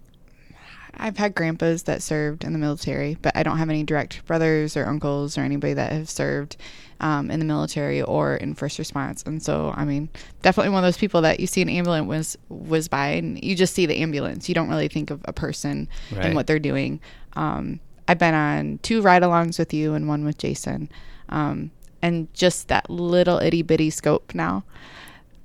I've 0.95 1.17
had 1.17 1.33
grandpas 1.35 1.83
that 1.83 2.01
served 2.03 2.43
in 2.43 2.53
the 2.53 2.59
military, 2.59 3.17
but 3.21 3.35
I 3.35 3.43
don't 3.43 3.57
have 3.57 3.69
any 3.69 3.83
direct 3.83 4.25
brothers 4.25 4.77
or 4.77 4.85
uncles 4.85 5.37
or 5.37 5.41
anybody 5.41 5.73
that 5.73 5.91
have 5.91 6.09
served 6.09 6.55
um, 6.99 7.31
in 7.31 7.39
the 7.39 7.45
military 7.45 8.01
or 8.01 8.35
in 8.35 8.53
first 8.53 8.77
response. 8.79 9.23
And 9.23 9.41
so, 9.41 9.73
I 9.75 9.85
mean, 9.85 10.09
definitely 10.41 10.69
one 10.71 10.83
of 10.83 10.87
those 10.87 10.97
people 10.97 11.21
that 11.21 11.39
you 11.39 11.47
see 11.47 11.61
an 11.61 11.69
ambulance 11.69 12.07
was 12.07 12.37
was 12.49 12.87
by, 12.87 13.07
and 13.09 13.43
you 13.43 13.55
just 13.55 13.73
see 13.73 13.85
the 13.85 13.97
ambulance. 14.01 14.47
You 14.47 14.55
don't 14.55 14.69
really 14.69 14.87
think 14.87 15.09
of 15.09 15.21
a 15.25 15.33
person 15.33 15.89
Right. 16.11 16.25
and 16.25 16.35
what 16.35 16.47
they're 16.47 16.59
doing. 16.59 17.01
Um, 17.33 17.79
I've 18.07 18.19
been 18.19 18.33
on 18.35 18.79
two 18.83 19.01
ride-alongs 19.01 19.57
with 19.57 19.73
you 19.73 19.93
and 19.93 20.07
one 20.07 20.23
with 20.25 20.37
Jason, 20.37 20.89
um, 21.29 21.71
and 22.01 22.31
just 22.33 22.67
that 22.67 22.89
little 22.89 23.39
itty 23.39 23.61
bitty 23.63 23.89
scope 23.89 24.35
now 24.35 24.63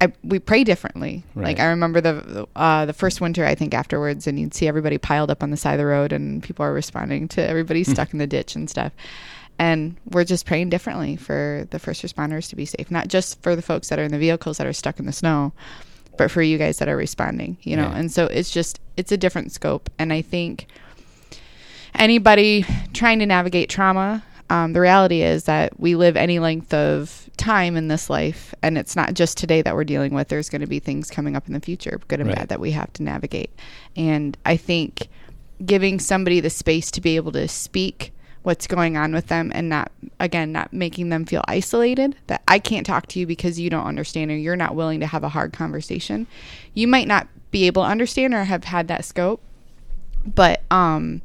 I, 0.01 0.13
we 0.23 0.39
pray 0.39 0.63
differently. 0.63 1.25
Right. 1.35 1.47
Like 1.47 1.61
I 1.61 1.67
remember 1.67 2.01
the 2.01 2.47
uh, 2.55 2.87
the 2.87 2.93
first 2.93 3.21
winter, 3.21 3.45
I 3.45 3.55
think 3.57 3.75
afterwards, 3.75 4.27
and 4.29 4.39
you'd 4.39 4.55
see 4.55 4.69
everybody 4.69 4.97
piled 4.99 5.31
up 5.31 5.43
on 5.43 5.51
the 5.51 5.57
side 5.57 5.73
of 5.73 5.79
the 5.79 5.87
road, 5.87 6.13
and 6.13 6.43
people 6.43 6.65
are 6.65 6.73
responding 6.73 7.27
to 7.29 7.47
everybody 7.47 7.83
Hmm. 7.83 7.93
stuck 7.93 8.13
in 8.13 8.19
the 8.19 8.27
ditch 8.27 8.55
and 8.55 8.71
stuff. 8.71 8.93
And 9.59 9.97
we're 10.11 10.23
just 10.25 10.47
praying 10.47 10.71
differently 10.71 11.17
for 11.17 11.67
the 11.71 11.81
first 11.81 12.03
responders 12.05 12.49
to 12.51 12.55
be 12.57 12.65
safe, 12.65 12.93
not 12.93 13.09
just 13.09 13.43
for 13.43 13.57
the 13.57 13.63
folks 13.63 13.89
that 13.89 13.99
are 13.99 14.05
in 14.05 14.13
the 14.13 14.19
vehicles 14.19 14.59
that 14.59 14.69
are 14.69 14.73
stuck 14.73 15.01
in 15.01 15.07
the 15.07 15.13
snow, 15.13 15.53
but 16.17 16.31
for 16.31 16.43
you 16.43 16.59
guys 16.59 16.79
that 16.79 16.89
are 16.89 16.97
responding. 16.97 17.57
You 17.63 17.75
know, 17.77 17.89
Yeah. 17.89 17.97
and 17.97 18.13
so 18.13 18.27
it's 18.27 18.53
just 18.53 18.79
it's 18.97 19.11
a 19.11 19.17
different 19.17 19.51
scope, 19.51 19.91
and 19.99 20.13
I 20.13 20.23
think 20.23 20.69
anybody 21.95 22.65
trying 22.93 23.19
to 23.19 23.27
navigate 23.27 23.69
trauma, 23.69 24.23
um, 24.51 24.73
the 24.73 24.81
reality 24.81 25.23
is 25.23 25.45
that 25.45 25.79
we 25.79 25.95
live 25.95 26.17
any 26.17 26.39
length 26.39 26.73
of 26.73 27.29
time 27.37 27.77
in 27.77 27.89
this 27.89 28.09
life, 28.09 28.55
and 28.63 28.79
it's 28.79 28.97
not 28.97 29.15
just 29.15 29.37
today 29.37 29.63
that 29.63 29.75
we're 29.75 29.85
dealing 29.85 30.15
with. 30.15 30.29
There's 30.29 30.49
going 30.49 30.63
to 30.63 30.67
be 30.67 30.79
things 30.79 31.11
coming 31.11 31.37
up 31.37 31.47
in 31.47 31.53
the 31.53 31.61
future, 31.61 32.01
good 32.09 32.21
and 32.21 32.29
Right. 32.29 32.39
bad, 32.39 32.49
that 32.49 32.61
we 32.61 32.71
have 32.73 32.93
to 32.95 33.03
navigate. 33.03 33.51
And 33.97 34.37
I 34.47 34.57
think 34.57 35.09
giving 35.65 35.99
somebody 36.01 36.41
the 36.41 36.51
space 36.51 36.91
to 36.93 37.01
be 37.01 37.17
able 37.17 37.33
to 37.33 37.49
speak 37.49 38.13
what's 38.43 38.67
going 38.69 38.97
on 38.97 39.13
with 39.13 39.27
them 39.27 39.51
and 39.55 39.69
not 39.69 39.91
again 40.21 40.53
not 40.53 40.73
making 40.73 41.09
them 41.09 41.27
feel 41.27 41.43
isolated 41.49 42.15
that 42.29 42.41
I 42.47 42.61
can't 42.61 42.87
talk 42.87 43.07
to 43.09 43.19
you 43.19 43.27
because 43.27 43.59
you 43.59 43.69
don't 43.69 43.85
understand 43.85 44.31
or 44.31 44.37
you're 44.37 44.57
not 44.57 44.77
willing 44.77 45.01
to 45.01 45.07
have 45.07 45.25
a 45.25 45.29
hard 45.29 45.53
conversation. 45.53 46.27
You 46.73 46.87
might 46.89 47.09
not 47.09 47.27
be 47.51 47.67
able 47.67 47.83
to 47.83 47.89
understand 47.89 48.35
or 48.35 48.45
have 48.45 48.65
had 48.65 48.89
that 48.89 49.05
scope, 49.05 49.43
but 50.25 50.63
um 50.71 51.21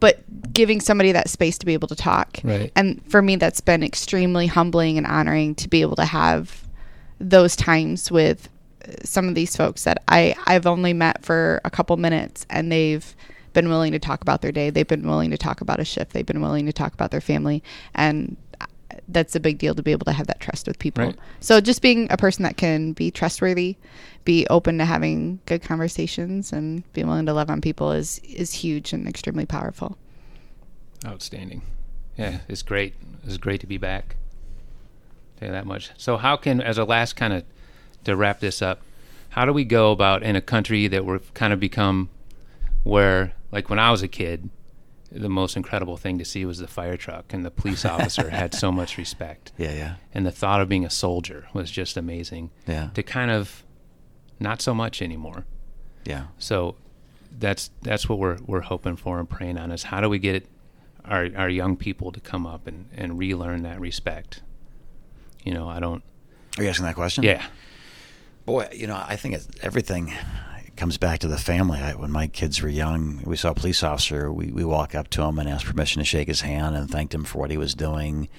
but 0.00 0.52
giving 0.52 0.80
somebody 0.80 1.12
that 1.12 1.28
space 1.28 1.58
to 1.58 1.66
be 1.66 1.74
able 1.74 1.88
to 1.88 1.94
talk. 1.94 2.40
Right. 2.42 2.72
And 2.74 3.02
for 3.06 3.22
me 3.22 3.36
that's 3.36 3.60
been 3.60 3.82
extremely 3.82 4.46
humbling 4.46 4.98
and 4.98 5.06
honoring 5.06 5.54
to 5.56 5.68
be 5.68 5.82
able 5.82 5.96
to 5.96 6.04
have 6.04 6.66
those 7.18 7.54
times 7.54 8.10
with 8.10 8.48
uh, 8.86 8.92
some 9.04 9.28
of 9.28 9.34
these 9.34 9.54
folks 9.56 9.84
that 9.84 10.02
I 10.08 10.34
I've 10.46 10.66
only 10.66 10.92
met 10.92 11.24
for 11.24 11.60
a 11.64 11.70
couple 11.70 11.96
minutes 11.96 12.46
and 12.50 12.72
they've 12.72 13.14
been 13.52 13.68
willing 13.68 13.92
to 13.92 13.98
talk 13.98 14.22
about 14.22 14.42
their 14.42 14.52
day. 14.52 14.70
They've 14.70 14.86
been 14.86 15.06
willing 15.06 15.32
to 15.32 15.38
talk 15.38 15.60
about 15.60 15.80
a 15.80 15.84
shift. 15.84 16.12
They've 16.12 16.24
been 16.24 16.40
willing 16.40 16.66
to 16.66 16.72
talk 16.72 16.94
about 16.94 17.10
their 17.10 17.20
family 17.20 17.62
and 17.94 18.36
that's 19.08 19.34
a 19.34 19.40
big 19.40 19.58
deal 19.58 19.74
to 19.74 19.82
be 19.82 19.92
able 19.92 20.04
to 20.06 20.12
have 20.12 20.26
that 20.26 20.40
trust 20.40 20.66
with 20.66 20.78
people. 20.78 21.04
Right. 21.04 21.16
So 21.40 21.60
just 21.60 21.82
being 21.82 22.06
a 22.10 22.16
person 22.16 22.42
that 22.42 22.56
can 22.56 22.92
be 22.92 23.10
trustworthy, 23.10 23.76
be 24.24 24.46
open 24.48 24.78
to 24.78 24.84
having 24.84 25.40
good 25.46 25.62
conversations 25.62 26.52
and 26.52 26.90
be 26.92 27.04
willing 27.04 27.26
to 27.26 27.32
love 27.32 27.50
on 27.50 27.60
people 27.60 27.92
is 27.92 28.18
is 28.20 28.52
huge 28.52 28.92
and 28.92 29.08
extremely 29.08 29.46
powerful. 29.46 29.96
Outstanding. 31.06 31.62
Yeah, 32.16 32.40
it's 32.48 32.62
great. 32.62 32.94
It's 33.24 33.38
great 33.38 33.60
to 33.60 33.66
be 33.66 33.78
back. 33.78 34.16
You 35.40 35.48
that 35.48 35.66
much. 35.66 35.90
So, 35.96 36.18
how 36.18 36.36
can, 36.36 36.60
as 36.60 36.76
a 36.76 36.84
last 36.84 37.16
kind 37.16 37.32
of 37.32 37.44
to 38.04 38.14
wrap 38.14 38.40
this 38.40 38.60
up, 38.60 38.82
how 39.30 39.44
do 39.44 39.52
we 39.52 39.64
go 39.64 39.90
about 39.90 40.22
in 40.22 40.36
a 40.36 40.40
country 40.40 40.86
that 40.88 41.04
we're 41.04 41.20
kind 41.34 41.52
of 41.52 41.60
become 41.60 42.10
where, 42.82 43.32
like 43.50 43.70
when 43.70 43.78
I 43.78 43.90
was 43.90 44.02
a 44.02 44.08
kid, 44.08 44.50
the 45.12 45.28
most 45.28 45.56
incredible 45.56 45.96
thing 45.96 46.18
to 46.18 46.24
see 46.24 46.44
was 46.44 46.58
the 46.58 46.68
fire 46.68 46.96
truck 46.96 47.32
and 47.32 47.44
the 47.44 47.50
police 47.50 47.84
officer 47.96 48.30
had 48.30 48.54
so 48.54 48.70
much 48.70 48.96
respect. 48.96 49.52
Yeah, 49.58 49.72
yeah, 49.72 49.94
And 50.14 50.24
the 50.24 50.30
thought 50.30 50.60
of 50.60 50.68
being 50.68 50.84
a 50.84 50.90
soldier 50.90 51.46
was 51.52 51.70
just 51.70 51.96
amazing. 51.96 52.50
yeah, 52.66 52.90
To 52.94 53.02
kind 53.02 53.30
of 53.30 53.64
not 54.38 54.62
so 54.62 54.72
much 54.74 55.02
anymore. 55.02 55.44
yeah. 56.04 56.26
So 56.38 56.76
that's 57.38 57.70
that's 57.82 58.08
what 58.08 58.18
we're 58.18 58.38
we're 58.46 58.60
hoping 58.62 58.96
for 58.96 59.18
and 59.20 59.28
praying 59.28 59.56
on 59.58 59.70
is 59.70 59.84
how 59.84 60.00
do 60.00 60.08
we 60.08 60.18
get 60.18 60.46
our 61.04 61.28
our 61.36 61.48
young 61.48 61.76
people 61.76 62.10
to 62.12 62.20
come 62.20 62.46
up 62.46 62.66
and 62.66 62.88
and 62.96 63.18
relearn 63.18 63.62
that 63.62 63.78
respect. 63.80 64.42
You 65.44 65.54
know, 65.54 65.68
I 65.68 65.80
don't. 65.80 66.02
Are 66.58 66.62
you 66.64 66.68
asking 66.68 66.86
that 66.86 66.94
question? 66.96 67.24
Yeah, 67.24 67.44
Boy, 68.44 68.68
you 68.72 68.86
know, 68.86 69.00
I 69.06 69.16
think 69.16 69.34
it's, 69.36 69.48
everything 69.62 70.12
comes 70.80 70.96
back 70.96 71.18
to 71.18 71.28
the 71.28 71.36
family. 71.36 71.78
I, 71.78 71.92
when 71.92 72.10
my 72.10 72.26
kids 72.26 72.62
were 72.62 72.68
young, 72.68 73.20
we 73.26 73.36
saw 73.36 73.50
a 73.50 73.54
police 73.54 73.82
officer. 73.82 74.32
We, 74.32 74.46
we 74.46 74.64
walk 74.64 74.94
up 74.94 75.10
to 75.10 75.22
him 75.22 75.38
and 75.38 75.46
ask 75.46 75.66
permission 75.66 76.00
to 76.00 76.06
shake 76.06 76.26
his 76.26 76.40
hand 76.40 76.74
and 76.74 76.90
thanked 76.90 77.12
him 77.12 77.24
for 77.24 77.38
what 77.38 77.50
he 77.50 77.58
was 77.58 77.74
doing. 77.74 78.30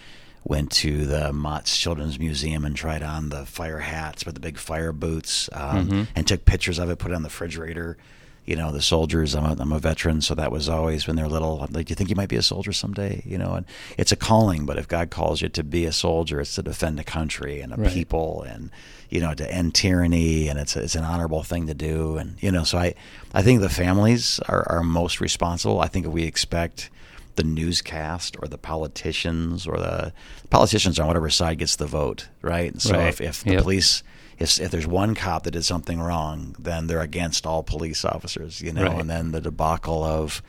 Went 0.43 0.71
to 0.71 1.05
the 1.05 1.31
Mott's 1.31 1.77
Children's 1.77 2.17
Museum 2.17 2.65
and 2.65 2.75
tried 2.75 3.03
on 3.03 3.29
the 3.29 3.45
fire 3.45 3.77
hats 3.77 4.25
with 4.25 4.33
the 4.33 4.41
big 4.41 4.57
fire 4.57 4.91
boots 4.91 5.51
um, 5.53 6.07
and 6.15 6.27
took 6.27 6.43
pictures 6.45 6.79
of 6.79 6.89
it, 6.89 6.97
put 6.97 7.11
it 7.11 7.13
on 7.13 7.21
the 7.21 7.27
refrigerator. 7.29 7.95
You 8.43 8.55
know, 8.55 8.71
the 8.71 8.81
soldiers, 8.81 9.35
I'm 9.35 9.45
a, 9.45 9.55
I'm 9.61 9.71
a 9.71 9.77
veteran, 9.79 10.19
so 10.21 10.33
that 10.35 10.51
was 10.51 10.67
always 10.67 11.05
when 11.05 11.15
they're 11.15 11.27
little. 11.27 11.61
I'm 11.61 11.71
like, 11.73 11.85
do 11.85 11.91
you 11.91 11.95
think 11.95 12.09
you 12.09 12.15
might 12.15 12.27
be 12.29 12.37
a 12.37 12.41
soldier 12.41 12.73
someday? 12.73 13.21
You 13.23 13.37
know, 13.37 13.53
and 13.53 13.65
it's 13.99 14.11
a 14.11 14.15
calling, 14.15 14.65
but 14.65 14.79
if 14.79 14.87
God 14.87 15.11
calls 15.11 15.41
you 15.43 15.49
to 15.49 15.63
be 15.63 15.85
a 15.85 15.91
soldier, 15.91 16.41
it's 16.41 16.55
to 16.55 16.63
defend 16.63 16.99
a 16.99 17.03
country 17.03 17.61
and 17.61 17.71
a 17.71 17.77
Right. 17.77 17.93
people 17.93 18.41
and 18.43 18.71
you 19.09 19.19
know 19.19 19.33
to 19.33 19.49
end 19.53 19.75
tyranny 19.75 20.47
and 20.47 20.57
it's 20.57 20.75
it's 20.77 20.95
an 20.95 21.03
honorable 21.03 21.43
thing 21.43 21.67
to 21.67 21.73
do 21.73 22.15
and 22.17 22.41
you 22.41 22.49
know 22.49 22.63
so 22.63 22.77
I 22.77 22.95
I 23.33 23.41
think 23.41 23.59
the 23.59 23.67
families 23.67 24.39
are, 24.47 24.65
are 24.71 24.83
most 24.83 25.19
responsible 25.19 25.81
I 25.81 25.87
think 25.87 26.05
if 26.05 26.13
we 26.13 26.23
expect 26.23 26.89
the 27.35 27.43
newscast 27.43 28.37
or 28.41 28.47
the 28.47 28.57
politicians 28.57 29.67
or 29.67 29.77
the 29.77 30.13
politicians 30.49 30.97
on 30.97 31.07
whatever 31.07 31.29
side 31.29 31.57
gets 31.59 31.75
the 31.75 31.87
vote 31.87 32.29
right 32.41 32.71
and 32.71 32.81
so 32.81 32.93
Right. 32.97 33.09
if, 33.09 33.19
if 33.21 33.43
the 33.43 33.51
Yep. 33.53 33.63
police 33.63 34.01
if, 34.41 34.59
if 34.59 34.71
there's 34.71 34.87
one 34.87 35.13
cop 35.15 35.43
that 35.43 35.51
did 35.51 35.63
something 35.65 35.99
wrong 35.99 36.55
then 36.59 36.87
they're 36.87 37.01
against 37.01 37.45
all 37.45 37.63
police 37.63 38.03
officers 38.03 38.61
you 38.61 38.73
know 38.73 38.83
Right. 38.83 38.99
and 39.01 39.09
then 39.09 39.31
the 39.31 39.41
debacle 39.41 40.03
of 40.03 40.41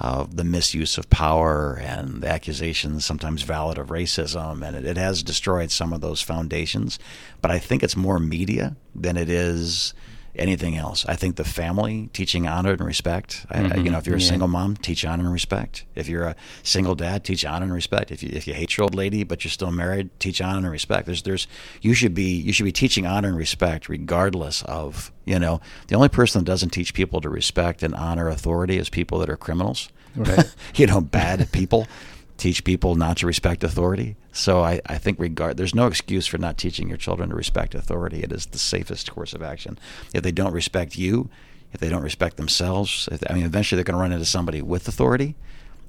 of 0.00 0.34
the 0.34 0.42
misuse 0.44 0.98
of 0.98 1.08
power 1.08 1.78
and 1.80 2.20
the 2.20 2.28
accusations, 2.28 3.04
sometimes 3.04 3.42
valid, 3.42 3.78
of 3.78 3.90
racism, 3.90 4.66
and 4.66 4.74
it, 4.74 4.84
it 4.84 4.96
has 4.96 5.22
destroyed 5.22 5.70
some 5.70 5.92
of 5.92 6.00
those 6.00 6.20
foundations. 6.20 6.98
But 7.40 7.52
I 7.52 7.60
think 7.60 7.84
it's 7.84 7.94
more 7.96 8.18
media 8.18 8.74
than 8.92 9.16
it 9.16 9.28
is 9.28 9.94
anything 10.36 10.76
else. 10.76 11.04
I 11.06 11.14
think 11.14 11.36
the 11.36 11.44
family 11.44 12.10
teaching 12.12 12.46
honor 12.46 12.72
and 12.72 12.84
respect. 12.84 13.46
I, 13.50 13.58
I- 13.58 13.62
you 13.62 13.68
mm-hmm. 13.68 13.84
know, 13.92 13.98
if 13.98 14.06
you're 14.06 14.16
a 14.16 14.20
Yeah. 14.20 14.28
single 14.28 14.48
mom, 14.48 14.76
teach 14.76 15.04
honor 15.04 15.24
and 15.24 15.32
respect. 15.32 15.84
If 15.94 16.08
you're 16.08 16.24
a 16.24 16.36
single 16.62 16.94
dad, 16.94 17.24
teach 17.24 17.44
honor 17.44 17.64
and 17.64 17.72
respect. 17.72 18.10
If 18.10 18.22
you 18.22 18.30
if 18.32 18.46
you 18.46 18.54
hate 18.54 18.76
your 18.76 18.84
old 18.84 18.94
lady 18.94 19.24
but 19.24 19.44
you're 19.44 19.50
still 19.50 19.70
married, 19.70 20.10
teach 20.18 20.40
honor 20.40 20.58
and 20.58 20.70
respect. 20.70 21.06
There's 21.06 21.22
there's 21.22 21.46
you 21.80 21.94
should 21.94 22.14
be 22.14 22.30
you 22.36 22.52
should 22.52 22.64
be 22.64 22.72
teaching 22.72 23.06
honor 23.06 23.28
and 23.28 23.36
respect 23.36 23.88
regardless 23.88 24.62
of 24.62 25.12
you 25.24 25.38
know 25.38 25.60
the 25.88 25.94
only 25.94 26.08
person 26.08 26.42
that 26.42 26.50
doesn't 26.50 26.70
teach 26.70 26.94
people 26.94 27.20
to 27.20 27.28
respect 27.28 27.82
and 27.82 27.94
honor 27.94 28.28
authority 28.28 28.78
is 28.78 28.88
people 28.88 29.18
that 29.20 29.30
are 29.30 29.36
criminals. 29.36 29.88
Right. 30.16 30.54
you 30.76 30.86
know, 30.86 31.00
bad 31.00 31.50
people 31.50 31.86
teach 32.36 32.64
people 32.64 32.94
not 32.96 33.16
to 33.18 33.26
respect 33.26 33.62
authority. 33.64 34.16
So 34.32 34.62
I, 34.62 34.80
I 34.86 34.98
think 34.98 35.18
regard 35.20 35.56
there's 35.56 35.74
no 35.74 35.86
excuse 35.86 36.26
for 36.26 36.38
not 36.38 36.58
teaching 36.58 36.88
your 36.88 36.96
children 36.98 37.28
to 37.30 37.34
respect 37.36 37.74
authority. 37.74 38.22
It 38.22 38.32
is 38.32 38.46
the 38.46 38.58
safest 38.58 39.10
course 39.12 39.32
of 39.34 39.42
action. 39.42 39.78
If 40.12 40.22
they 40.24 40.32
don't 40.32 40.52
respect 40.52 40.98
you, 40.98 41.30
if 41.72 41.80
they 41.80 41.88
don't 41.88 42.02
respect 42.02 42.36
themselves, 42.36 43.08
if, 43.12 43.22
I 43.30 43.34
mean, 43.34 43.44
eventually 43.44 43.76
they're 43.76 43.84
going 43.84 43.96
to 43.96 44.00
run 44.02 44.12
into 44.12 44.24
somebody 44.24 44.62
with 44.62 44.86
authority. 44.88 45.34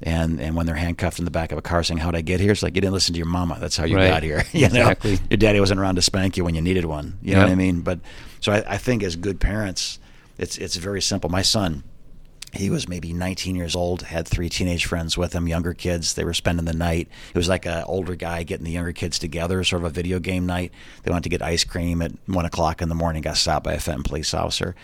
And 0.04 0.42
and 0.42 0.56
when 0.58 0.66
they're 0.66 0.76
handcuffed 0.76 1.20
in 1.20 1.26
the 1.26 1.32
back 1.32 1.54
of 1.54 1.58
a 1.58 1.62
car 1.62 1.82
saying, 1.82 2.00
"How'd 2.00 2.16
I 2.18 2.22
get 2.22 2.42
here?" 2.42 2.52
It's 2.52 2.62
like 2.62 2.76
you 2.76 2.82
didn't 2.82 2.94
listen 2.94 3.14
to 3.14 3.18
your 3.18 3.28
mama. 3.28 3.58
That's 3.62 3.78
how 3.78 3.86
you 3.86 3.96
Right. 3.96 4.10
got 4.10 4.24
here. 4.24 4.44
You 4.52 4.68
know, 4.68 4.82
Exactly. 4.82 5.20
your 5.30 5.38
daddy 5.38 5.58
wasn't 5.62 5.80
around 5.80 5.96
to 5.96 6.02
spank 6.02 6.36
you 6.36 6.44
when 6.44 6.54
you 6.54 6.62
needed 6.62 6.84
one. 6.84 7.18
You 7.22 7.34
know 7.36 7.40
what 7.44 7.50
I 7.50 7.56
mean? 7.56 7.80
But 7.80 8.00
so 8.42 8.52
I, 8.52 8.74
I 8.74 8.78
think 8.78 9.04
as 9.04 9.16
good 9.16 9.40
parents, 9.40 10.00
it's 10.38 10.58
it's 10.58 10.76
very 10.76 11.02
simple. 11.02 11.30
My 11.30 11.42
son, 11.44 11.84
he 12.56 12.70
was 12.70 12.88
maybe 12.88 13.14
19 13.14 13.56
years 13.56 13.76
old, 13.76 14.04
had 14.04 14.28
three 14.28 14.50
teenage 14.50 14.86
friends 14.86 15.18
with 15.18 15.34
him, 15.34 15.48
younger 15.48 15.74
kids. 15.74 16.14
They 16.14 16.24
were 16.24 16.34
spending 16.34 16.66
the 16.66 16.74
night. 16.74 17.10
It 17.30 17.38
was 17.38 17.50
like 17.50 17.66
an 17.66 17.84
older 17.84 18.16
guy 18.16 18.44
getting 18.44 18.66
the 18.66 18.72
younger 18.72 18.94
kids 18.94 19.20
together, 19.20 19.64
sort 19.64 19.82
of 19.82 19.88
a 19.88 19.90
video 19.90 20.20
game 20.20 20.46
night. 20.46 20.72
They 21.04 21.12
went 21.12 21.24
to 21.24 21.30
get 21.30 21.42
ice 21.42 21.64
cream 21.64 22.02
at 22.02 22.14
one 22.28 22.46
o'clock 22.46 22.82
in 22.82 22.90
the 22.90 22.96
morning. 22.96 23.22
Got 23.22 23.38
stopped 23.38 23.66
by 23.66 23.74
a 23.74 23.80
Fenton 23.80 24.04
police 24.04 24.34
officer. 24.34 24.76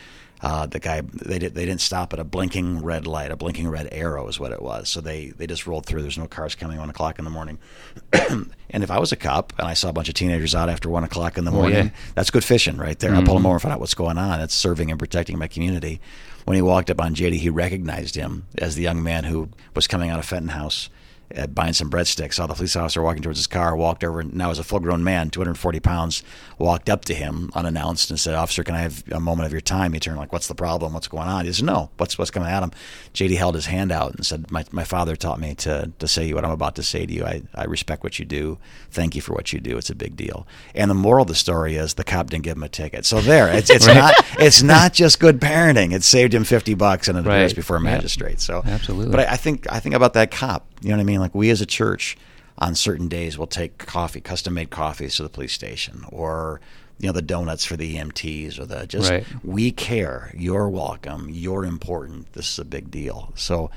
Uh, 0.43 0.65
the 0.65 0.80
guy 0.80 1.01
they 1.01 1.38
did 1.38 1.54
they 1.54 1.65
didn't 1.67 1.82
stop 1.82 2.13
at 2.13 2.19
a 2.19 2.23
blinking 2.23 2.84
red 2.84 3.06
light, 3.06 3.30
a 3.30 3.36
blinking 3.36 3.67
red 3.69 3.88
arrow 3.91 4.27
is 4.27 4.39
what 4.39 4.51
it 4.51 4.62
was. 4.62 4.89
So 4.89 4.99
they 4.99 5.30
they 5.30 5.45
just 5.45 5.67
rolled 5.67 5.86
through. 5.86 6.01
There's 6.01 6.17
no 6.17 6.25
cars 6.27 6.56
coming 6.56 6.80
one 6.80 6.89
o'clock 6.89 7.19
in 7.19 7.25
the 7.25 7.32
morning. 7.32 7.60
and 8.13 8.84
if 8.84 8.89
I 8.89 8.97
was 8.99 9.12
a 9.12 9.15
cop 9.15 9.54
and 9.60 9.67
I 9.67 9.73
saw 9.75 9.89
a 9.89 9.93
bunch 9.93 10.10
of 10.10 10.15
teenagers 10.15 10.56
out 10.56 10.67
after 10.69 10.89
one 10.89 11.04
o'clock 11.04 11.38
in 11.38 11.45
the 11.45 11.51
Oh, 11.51 11.56
morning, 11.56 11.86
yeah. 11.88 11.91
that's 12.15 12.32
good 12.32 12.43
fishing 12.43 12.77
right 12.77 12.97
there. 12.97 13.13
I 13.13 13.23
pull 13.23 13.36
them 13.36 13.45
over 13.45 13.56
and 13.56 13.62
find 13.62 13.73
out 13.73 13.80
what's 13.80 13.93
going 13.93 14.17
on. 14.17 14.39
That's 14.39 14.56
serving 14.56 14.89
and 14.89 14.97
protecting 14.99 15.38
my 15.38 15.47
community. 15.47 16.01
When 16.45 16.56
he 16.56 16.62
walked 16.63 16.89
up 16.89 16.99
on 16.99 17.13
JD, 17.13 17.34
he 17.36 17.49
recognized 17.51 18.15
him 18.15 18.47
as 18.58 18.75
the 18.75 18.82
young 18.82 19.04
man 19.04 19.25
who 19.25 19.49
was 19.75 19.86
coming 19.86 20.10
out 20.10 20.17
of 20.17 20.25
Fenton 20.25 20.49
House 20.49 20.89
uh, 21.38 21.48
buying 21.48 21.74
some 21.74 21.89
breadsticks. 21.89 22.36
Saw 22.36 22.48
the 22.48 22.54
police 22.54 22.76
officer 22.76 23.02
walking 23.02 23.22
towards 23.22 23.39
his 23.39 23.48
car, 23.48 23.76
walked 23.76 24.04
over, 24.04 24.20
and 24.22 24.34
now 24.34 24.52
as 24.52 24.60
a 24.60 24.63
full 24.63 24.80
grown 24.80 25.04
man, 25.04 25.30
240 25.30 25.80
pounds, 25.80 26.24
walked 26.58 26.89
up 26.89 27.06
to 27.06 27.13
him 27.13 27.50
unannounced 27.56 28.10
and 28.10 28.20
said, 28.20 28.36
Officer, 28.36 28.63
can 28.63 28.76
I 28.76 28.80
have 28.80 29.04
a 29.12 29.20
moment 29.20 29.46
of 29.48 29.52
your 29.52 29.62
time? 29.62 29.94
He 29.94 30.00
turned 30.00 30.17
like, 30.17 30.32
What's 30.34 30.48
the 30.48 30.56
problem? 30.56 30.94
What's 30.94 31.08
going 31.08 31.28
on? 31.28 31.46
He 31.46 31.54
said, 31.54 31.65
No, 31.65 31.89
what's 31.98 32.17
what's 32.17 32.32
coming 32.32 32.50
at 32.50 32.63
him? 32.63 32.72
JD 33.13 33.38
held 33.38 33.56
his 33.56 33.65
hand 33.67 33.91
out 33.91 34.13
and 34.15 34.26
said, 34.26 34.52
My, 34.52 34.65
my 34.72 34.84
father 34.84 35.15
taught 35.15 35.39
me 35.39 35.56
to, 35.56 35.91
to 36.00 36.08
say 36.08 36.32
what 36.34 36.46
I'm 36.46 36.52
about 36.52 36.76
to 36.76 36.84
say 36.84 37.06
to 37.06 37.13
you. 37.13 37.26
I, 37.26 37.41
I 37.56 37.65
respect 37.65 38.04
what 38.04 38.20
you 38.20 38.26
do. 38.26 38.58
Thank 38.89 39.15
you 39.15 39.22
for 39.22 39.34
what 39.34 39.54
you 39.54 39.60
do. 39.60 39.78
It's 39.78 39.89
a 39.89 39.96
big 39.96 40.15
deal. 40.15 40.46
And 40.76 40.89
the 40.91 40.96
moral 40.96 41.24
of 41.24 41.28
the 41.28 41.36
story 41.36 41.76
is 41.76 41.96
the 41.96 42.04
cop 42.04 42.30
didn't 42.30 42.44
give 42.44 42.58
him 42.58 42.63
a 42.63 42.70
ticket. 42.70 43.06
So 43.06 43.22
there, 43.22 43.48
it's, 43.50 43.70
it's 43.70 43.88
Right. 43.88 43.96
not 43.96 44.13
it's 44.39 44.62
not 44.62 44.94
just 44.94 45.20
good 45.20 45.39
parenting. 45.39 45.94
It 45.94 46.04
saved 46.04 46.34
him 46.34 46.44
50 46.44 46.74
bucks 46.76 47.08
and 47.08 47.17
an 47.17 47.24
Right. 47.24 47.36
appearance 47.36 47.54
before 47.54 47.78
a 47.78 47.82
magistrate. 47.82 48.39
So 48.41 48.62
Absolutely. 48.65 49.12
But 49.12 49.28
I, 49.30 49.34
I 49.34 49.38
think 49.38 49.72
I 49.72 49.80
think 49.80 49.96
about 49.96 50.13
that 50.13 50.32
cop. 50.32 50.67
You 50.82 50.89
know 50.89 50.96
what 50.96 51.02
I 51.02 51.06
mean? 51.06 51.20
Like 51.21 51.36
we 51.36 51.49
as 51.49 51.62
a 51.62 51.65
church 51.65 52.17
on 52.57 52.75
certain 52.75 53.07
days 53.07 53.38
will 53.38 53.47
take 53.47 53.77
coffee, 53.77 54.19
custom 54.21 54.53
made 54.55 54.69
coffees 54.69 55.15
to 55.15 55.23
the 55.23 55.29
police 55.29 55.53
station, 55.53 56.03
or 56.10 56.60
you 56.99 57.07
know 57.07 57.13
the 57.13 57.21
donuts 57.21 57.65
for 57.65 57.77
the 57.77 57.95
EMTs 57.95 58.60
or 58.60 58.65
the 58.65 58.86
just 58.86 59.10
Right. 59.10 59.25
we 59.43 59.71
care. 59.71 60.34
You're 60.38 60.69
welcome. 60.69 61.29
You're 61.31 61.65
important. 61.65 62.34
This 62.34 62.51
is 62.51 62.60
a 62.60 62.65
big 62.65 62.91
deal. 62.91 63.31
So 63.36 63.71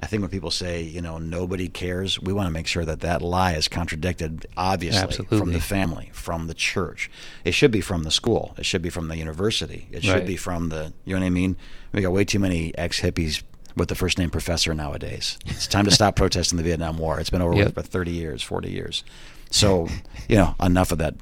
I 0.00 0.06
think 0.06 0.22
when 0.22 0.30
people 0.30 0.50
say, 0.50 0.82
you 0.82 1.00
know, 1.00 1.18
nobody 1.18 1.68
cares, 1.68 2.20
we 2.20 2.32
want 2.32 2.48
to 2.48 2.50
make 2.52 2.66
sure 2.66 2.84
that 2.84 3.00
that 3.00 3.22
lie 3.22 3.52
is 3.52 3.68
contradicted, 3.68 4.44
obviously, 4.56 5.24
from 5.26 5.52
the 5.52 5.60
family, 5.60 6.10
from 6.12 6.48
the 6.48 6.54
church. 6.54 7.08
It 7.44 7.52
should 7.52 7.70
be 7.70 7.80
from 7.80 8.02
the 8.02 8.10
school. 8.10 8.54
It 8.58 8.66
should 8.66 8.82
be 8.82 8.90
from 8.90 9.06
the 9.06 9.16
university. 9.16 9.86
It 9.92 10.02
should 10.02 10.12
Right. 10.12 10.26
be 10.26 10.36
from 10.36 10.68
the, 10.70 10.92
you 11.04 11.14
know 11.14 11.20
what 11.20 11.26
I 11.26 11.30
mean? 11.30 11.56
We 11.92 12.02
got 12.02 12.10
way 12.12 12.24
too 12.24 12.40
many 12.40 12.76
ex 12.76 13.00
hippies 13.00 13.44
with 13.76 13.88
the 13.88 13.94
first 13.94 14.18
name 14.18 14.30
professor 14.30 14.72
nowadays. 14.74 15.38
It's 15.46 15.66
time 15.66 15.84
to 15.84 15.90
stop 15.90 16.16
protesting 16.16 16.56
the 16.56 16.62
Vietnam 16.62 16.98
War. 16.98 17.18
It's 17.20 17.30
been 17.30 17.42
over 17.42 17.54
Yep. 17.54 17.76
with 17.76 17.86
for 17.86 17.90
30 17.90 18.10
years, 18.12 18.42
40 18.42 18.70
years. 18.70 19.04
So, 19.50 19.88
you 20.28 20.36
know, 20.36 20.54
enough 20.60 20.92
of 20.92 20.98
that. 20.98 21.14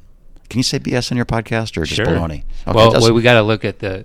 Can 0.51 0.59
you 0.59 0.63
say 0.65 0.79
BS 0.79 1.11
on 1.11 1.17
your 1.17 1.25
podcast 1.27 1.77
or 1.77 1.85
just 1.85 1.95
Sure. 1.97 2.07
baloney? 2.07 2.45
Okay, 2.67 2.73
well, 2.75 2.93
well, 2.93 3.13
we 3.15 3.23
got 3.23 3.35
to 3.35 3.43
look 3.43 3.65
at 3.65 3.79
the 3.79 4.05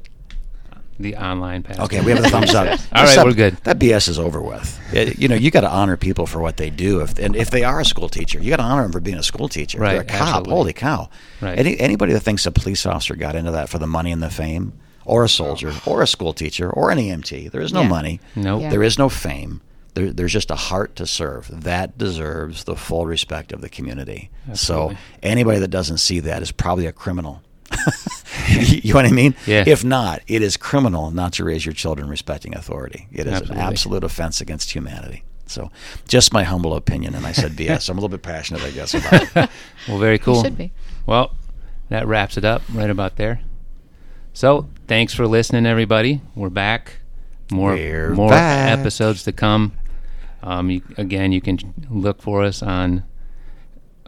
the 0.99 1.15
online 1.15 1.61
passage. 1.61 1.83
Okay, 1.83 2.01
we 2.01 2.11
have 2.11 2.23
the 2.23 2.29
thumbs 2.29 2.55
up. 2.55 2.79
All 2.91 3.03
right, 3.03 3.23
we're 3.23 3.33
good. 3.33 3.55
That 3.65 3.77
BS 3.77 4.09
is 4.09 4.17
over 4.17 4.41
with. 4.41 4.79
It- 4.91 5.19
you 5.19 5.27
know, 5.27 5.35
you 5.35 5.51
got 5.51 5.61
to 5.61 5.69
honor 5.69 5.95
people 5.95 6.25
for 6.25 6.39
what 6.39 6.57
they 6.57 6.71
do. 6.71 7.01
If 7.01 7.19
and 7.19 7.35
if 7.35 7.51
they 7.51 7.63
are 7.63 7.79
a 7.79 7.85
school 7.85 8.09
teacher, 8.09 8.39
you 8.39 8.49
got 8.49 8.57
to 8.57 8.63
honor 8.63 8.81
them 8.81 8.91
for 8.91 8.99
being 8.99 9.17
a 9.17 9.23
school 9.23 9.47
teacher. 9.47 9.77
They're 9.77 10.01
a 10.01 10.03
cop. 10.03 10.21
absolutely. 10.21 10.53
Holy 10.53 10.73
cow! 10.73 11.09
Right. 11.39 11.59
Any, 11.59 11.79
anybody 11.79 12.13
that 12.13 12.21
thinks 12.21 12.45
a 12.47 12.51
police 12.51 12.83
officer 12.87 13.15
got 13.15 13.35
into 13.35 13.51
that 13.51 13.69
for 13.69 13.77
the 13.77 13.85
money 13.85 14.11
and 14.11 14.23
the 14.23 14.31
fame, 14.31 14.73
or 15.07 15.23
a 15.23 15.29
soldier, 15.29 15.73
or 15.85 16.01
a 16.01 16.07
school 16.07 16.33
teacher, 16.33 16.69
or 16.69 16.91
an 16.91 16.97
EMT, 16.99 17.49
there 17.51 17.61
is 17.61 17.73
no 17.73 17.81
Yeah. 17.81 17.87
money. 17.87 18.19
Nope. 18.35 18.61
Yeah. 18.61 18.69
There 18.69 18.83
is 18.83 18.97
no 18.99 19.09
fame. 19.09 19.61
There, 19.93 20.11
there's 20.13 20.33
just 20.33 20.51
a 20.51 20.55
heart 20.55 20.95
to 20.97 21.07
serve. 21.07 21.49
That 21.63 21.97
deserves 21.97 22.65
the 22.65 22.75
full 22.75 23.05
respect 23.07 23.51
of 23.51 23.61
the 23.61 23.69
community. 23.69 24.29
Absolutely. 24.49 24.95
So 24.95 25.01
anybody 25.23 25.59
that 25.59 25.69
doesn't 25.69 25.97
see 25.97 26.19
that 26.19 26.41
is 26.43 26.51
probably 26.51 26.85
a 26.85 26.91
criminal. 26.91 27.41
you 28.49 28.93
know 28.93 28.97
what 28.99 29.05
I 29.05 29.11
mean? 29.11 29.33
Yeah. 29.45 29.63
If 29.65 29.83
not, 29.83 30.21
it 30.27 30.41
is 30.41 30.55
criminal 30.57 31.09
not 31.11 31.33
to 31.33 31.43
raise 31.43 31.65
your 31.65 31.73
children 31.73 32.09
respecting 32.09 32.55
authority. 32.55 33.07
It 33.11 33.27
is 33.27 33.33
Absolutely. 33.33 33.55
an 33.55 33.61
absolute 33.61 34.03
offense 34.03 34.39
against 34.41 34.71
humanity. 34.71 35.23
So, 35.47 35.71
just 36.07 36.33
my 36.33 36.43
humble 36.43 36.75
opinion, 36.75 37.15
and 37.15 37.25
I 37.25 37.31
said 37.31 37.51
BS. 37.57 37.89
I'm 37.89 37.97
a 37.97 38.01
little 38.01 38.09
bit 38.15 38.21
passionate, 38.21 38.61
I 38.63 38.71
guess, 38.71 38.93
about 38.93 39.23
it. 39.35 39.49
Well, 39.87 39.97
very 39.99 40.17
cool. 40.19 40.43
should 40.43 40.57
be. 40.57 40.71
Well, 41.05 41.33
that 41.89 42.05
wraps 42.07 42.35
it 42.37 42.43
up 42.43 42.61
right 42.73 42.89
about 42.89 43.15
there. 43.15 43.39
So, 44.37 44.69
thanks 44.85 45.15
for 45.15 45.25
listening, 45.25 45.65
everybody. 45.65 46.21
We're 46.35 46.51
back. 46.51 46.97
More 47.51 47.71
We're 47.71 48.13
more 48.13 48.29
back. 48.29 48.77
episodes 48.77 49.23
to 49.23 49.31
come. 49.31 49.73
Um, 50.43 50.69
you, 50.69 50.83
again, 50.95 51.31
you 51.31 51.41
can 51.41 51.57
look 51.89 52.21
for 52.21 52.43
us 52.43 52.61
on. 52.61 53.03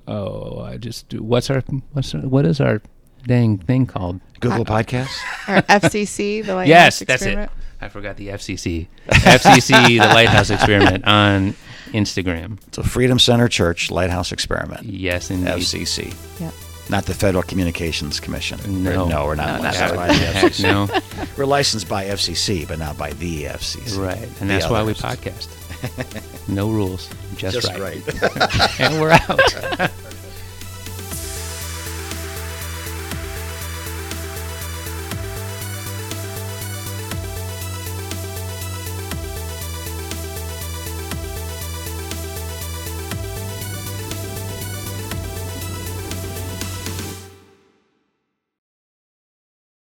Oh, 0.08 0.60
I 0.60 0.78
just 0.78 1.16
what's 1.16 1.50
our 1.50 1.62
what's 1.94 2.14
our, 2.14 2.22
what 2.22 2.46
is 2.46 2.62
our 2.62 2.80
dang 3.26 3.58
thing 3.58 3.88
called? 3.88 4.22
Google 4.40 4.66
Podcasts. 4.66 5.18
Or 5.48 5.64
FCC, 5.64 6.46
the 6.46 6.54
Lighthouse 6.54 6.62
Experiment. 6.62 6.68
yes, 6.68 7.00
that's 7.00 7.24
it. 7.24 7.50
I 7.82 7.90
forgot 7.90 8.18
the 8.18 8.28
FCC. 8.28 8.88
FCC, 9.08 10.00
the 10.00 10.14
Lighthouse 10.14 10.52
Experiment 10.52 11.06
on 11.08 11.56
Instagram. 11.88 12.60
It's 12.68 12.78
a 12.78 12.84
Freedom 12.84 13.18
Center 13.18 13.48
Church 13.48 13.90
Lighthouse 13.90 14.32
Experiment. 14.32 14.84
Yes, 14.84 15.32
indeed. 15.32 15.54
FCC, 15.54 16.14
Yep. 16.40 16.54
Not 16.90 17.06
the 17.06 17.14
Federal 17.14 17.44
Communications 17.44 18.20
Commission. 18.20 18.84
No. 18.84 19.08
no, 19.08 19.26
we're 19.26 19.36
not. 19.36 19.62
No, 19.62 19.68
licensed 19.68 19.96
by 19.96 20.08
the 20.08 20.14
FCC. 20.14 20.64
no. 20.64 21.26
We're 21.38 21.46
licensed 21.46 21.88
by 21.88 22.06
FCC, 22.06 22.68
but 22.68 22.80
not 22.80 22.98
by 22.98 23.14
the 23.14 23.44
FCC. 23.46 23.98
Right, 23.98 24.28
and 24.42 24.50
that's 24.50 24.70
why 24.70 24.84
we 24.84 24.94
podcast. 24.94 25.48
No 26.50 26.72
rules, 26.72 27.08
just, 27.38 27.62
Just 27.62 27.68
right. 27.70 27.80
right. 27.80 28.80
and 28.82 29.00
we're 29.00 29.12
out. 29.12 29.92